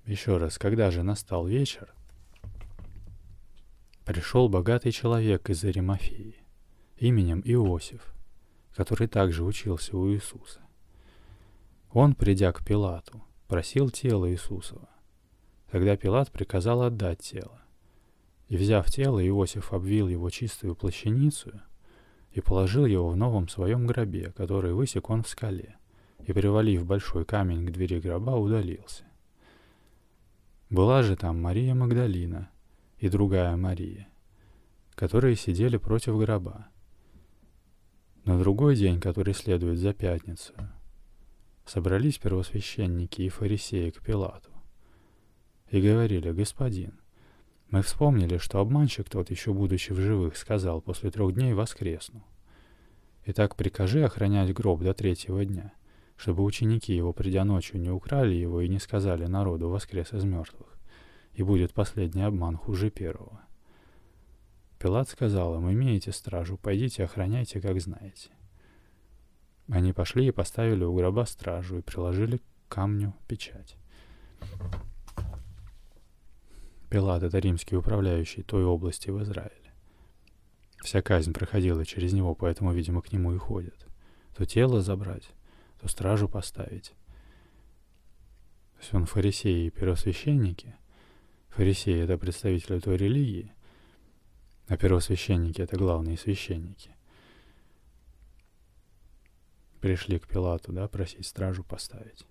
Еще 0.06 0.36
раз, 0.36 0.58
когда 0.58 0.90
же 0.90 1.02
настал 1.02 1.46
вечер, 1.46 1.94
пришел 4.04 4.50
богатый 4.50 4.92
человек 4.92 5.48
из 5.48 5.64
Аримафии 5.64 6.36
именем 6.98 7.40
Иосиф, 7.42 8.12
который 8.76 9.08
также 9.08 9.42
учился 9.44 9.96
у 9.96 10.12
Иисуса. 10.12 10.60
Он, 11.90 12.14
придя 12.14 12.52
к 12.52 12.62
Пилату, 12.62 13.24
просил 13.48 13.88
тело 13.88 14.30
Иисусова. 14.30 14.90
Тогда 15.70 15.96
Пилат 15.96 16.30
приказал 16.30 16.82
отдать 16.82 17.20
тело. 17.20 17.62
И, 18.48 18.58
взяв 18.58 18.90
тело, 18.90 19.26
Иосиф 19.26 19.72
обвил 19.72 20.08
его 20.08 20.28
чистую 20.28 20.76
плащаницу 20.76 21.62
и 22.32 22.42
положил 22.42 22.84
его 22.84 23.08
в 23.08 23.16
новом 23.16 23.48
своем 23.48 23.86
гробе, 23.86 24.32
который 24.36 24.74
высек 24.74 25.08
он 25.08 25.22
в 25.22 25.28
скале, 25.28 25.76
и, 26.26 26.32
привалив 26.34 26.84
большой 26.84 27.24
камень 27.24 27.66
к 27.66 27.70
двери 27.70 28.00
гроба, 28.00 28.32
удалился. 28.32 29.04
Была 30.70 31.02
же 31.02 31.16
там 31.16 31.40
Мария 31.40 31.74
Магдалина 31.74 32.50
и 32.98 33.08
другая 33.08 33.56
Мария, 33.56 34.08
которые 34.94 35.36
сидели 35.36 35.76
против 35.76 36.16
гроба. 36.18 36.68
На 38.24 38.38
другой 38.38 38.76
день, 38.76 39.00
который 39.00 39.34
следует 39.34 39.78
за 39.78 39.92
пятницу, 39.92 40.54
собрались 41.66 42.18
первосвященники 42.18 43.22
и 43.22 43.28
фарисеи 43.28 43.90
к 43.90 44.02
Пилату 44.02 44.50
и 45.68 45.80
говорили, 45.80 46.30
«Господин, 46.30 47.00
мы 47.70 47.82
вспомнили, 47.82 48.38
что 48.38 48.60
обманщик 48.60 49.08
тот, 49.08 49.30
еще 49.30 49.52
будучи 49.52 49.92
в 49.92 49.98
живых, 49.98 50.36
сказал, 50.36 50.80
после 50.80 51.10
трех 51.10 51.34
дней 51.34 51.54
воскресну. 51.54 52.24
Итак, 53.26 53.56
прикажи 53.56 54.04
охранять 54.04 54.52
гроб 54.52 54.82
до 54.82 54.94
третьего 54.94 55.44
дня, 55.44 55.72
чтобы 56.16 56.44
ученики 56.44 56.94
его, 56.94 57.12
придя 57.12 57.44
ночью, 57.44 57.80
не 57.80 57.90
украли 57.90 58.34
его 58.34 58.60
и 58.60 58.68
не 58.68 58.78
сказали 58.78 59.26
народу 59.26 59.68
воскрес 59.68 60.12
из 60.12 60.24
мертвых, 60.24 60.76
и 61.32 61.42
будет 61.42 61.72
последний 61.72 62.22
обман 62.22 62.56
хуже 62.56 62.90
первого». 62.90 63.40
Пилат 64.78 65.08
сказал 65.08 65.56
им, 65.56 65.70
имеете 65.72 66.12
стражу, 66.12 66.58
пойдите 66.58 67.04
охраняйте, 67.04 67.58
как 67.58 67.80
знаете. 67.80 68.30
Они 69.68 69.94
пошли 69.94 70.26
и 70.26 70.30
поставили 70.30 70.84
у 70.84 70.94
гроба 70.94 71.24
стражу 71.24 71.78
и 71.78 71.80
приложили 71.80 72.36
к 72.36 72.42
камню 72.68 73.14
печать. 73.26 73.76
Пилат— 76.90 77.22
это 77.24 77.38
римский 77.38 77.76
управляющий 77.76 78.42
той 78.42 78.64
области 78.64 79.08
в 79.08 79.22
Израиле. 79.22 79.72
Вся 80.82 81.00
казнь 81.00 81.32
проходила 81.32 81.86
через 81.86 82.12
него, 82.12 82.34
поэтому, 82.34 82.72
видимо, 82.74 83.00
к 83.00 83.10
нему 83.10 83.34
и 83.34 83.38
ходят. 83.38 83.86
То 84.36 84.44
тело 84.44 84.82
забрать, 84.82 85.30
то 85.80 85.88
стражу 85.88 86.28
поставить. 86.28 86.94
То 88.74 88.80
есть 88.80 88.94
он 88.94 89.06
фарисеи 89.06 89.66
и 89.66 89.70
первосвященники. 89.70 90.74
Фарисеи— 91.50 92.00
это 92.04 92.18
представители 92.18 92.80
той 92.80 92.96
религии— 92.96 93.52
а 94.66 94.76
первосвященники— 94.76 95.60
это 95.62 95.76
главные 95.76 96.16
священники. 96.16 96.96
Пришли 99.80 100.18
к 100.18 100.26
Пилату, 100.26 100.72
да, 100.72 100.88
просить 100.88 101.26
стражу 101.26 101.62
поставить. 101.62 102.26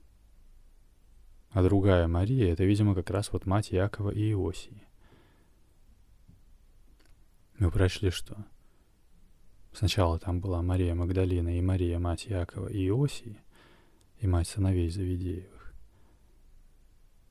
А 1.51 1.61
другая 1.61 2.07
Мария— 2.07 2.51
это, 2.53 2.63
видимо, 2.63 2.95
как 2.95 3.11
раз 3.11 3.31
вот 3.31 3.45
мать 3.45 3.71
Якова 3.71 4.09
и 4.09 4.31
Иосии. 4.31 4.87
Мы 7.59 7.69
прочли, 7.69 8.09
что 8.09 8.43
сначала 9.73 10.19
там 10.19 10.39
была 10.39 10.61
Мария 10.61 10.95
Магдалина 10.95 11.57
и 11.57 11.61
Мария, 11.61 11.99
мать 11.99 12.25
Якова 12.25 12.67
и 12.67 12.87
Иосии, 12.87 13.39
и 14.19 14.27
мать 14.27 14.47
сыновей 14.47 14.89
Завидеевых. 14.89 15.73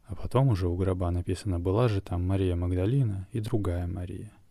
А 0.05 0.15
потом 0.15 0.49
уже 0.49 0.69
у 0.69 0.77
гроба 0.77 1.11
написано, 1.11 1.59
была 1.59 1.89
же 1.89 2.01
там 2.01 2.27
Мария 2.27 2.57
Магдалина 2.57 3.29
и 3.33 3.41
другая 3.41 3.87
Мария— 3.87 4.33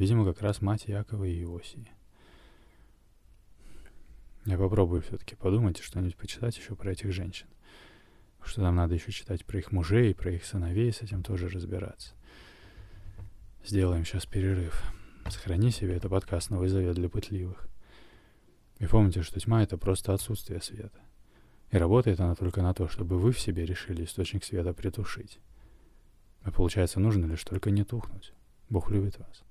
Видимо, 0.00 0.24
как 0.24 0.40
раз 0.40 0.62
мать 0.62 0.84
Якова 0.86 1.24
и 1.24 1.42
Иосии. 1.42 1.90
Я 4.46 4.56
попробую 4.56 5.02
все-таки 5.02 5.36
подумать 5.36 5.78
и 5.78 5.82
что-нибудь 5.82 6.16
почитать 6.16 6.56
еще 6.56 6.74
про 6.74 6.92
этих 6.92 7.12
женщин. 7.12 7.46
Что 8.42 8.62
нам 8.62 8.76
надо 8.76 8.94
еще 8.94 9.12
читать 9.12 9.44
про 9.44 9.58
их 9.58 9.72
мужей, 9.72 10.14
про 10.14 10.32
их 10.32 10.46
сыновей, 10.46 10.90
с 10.90 11.02
этим 11.02 11.22
тоже 11.22 11.48
разбираться. 11.48 12.14
Сделаем 13.62 14.06
сейчас 14.06 14.24
перерыв. 14.24 14.82
Сохрани 15.28 15.70
себе 15.70 15.96
это 15.96 16.08
подкаст 16.08 16.50
«Новый 16.50 16.68
завет 16.68 16.94
для 16.94 17.08
пытливых». 17.08 17.68
И 18.78 18.86
помните, 18.86 19.22
что 19.22 19.38
тьма— 19.38 19.62
это 19.64 19.76
просто 19.76 20.14
отсутствие 20.14 20.60
света. 20.60 21.00
И 21.70 21.76
работает 21.76 22.20
она 22.20 22.34
только 22.34 22.62
на 22.62 22.74
то, 22.74 22.88
чтобы 22.88 23.18
вы 23.18 23.32
в 23.32 23.38
себе 23.38 23.64
решили 23.64 24.04
источник 24.04 24.44
света 24.44 24.72
притушить. 24.72 25.38
А 26.42 26.50
получается, 26.50 26.98
нужно 26.98 27.26
лишь 27.26 27.44
только 27.44 27.70
не 27.70 27.84
тухнуть. 27.84 28.32
Бог 28.70 28.90
любит 28.90 29.18
вас. 29.18 29.44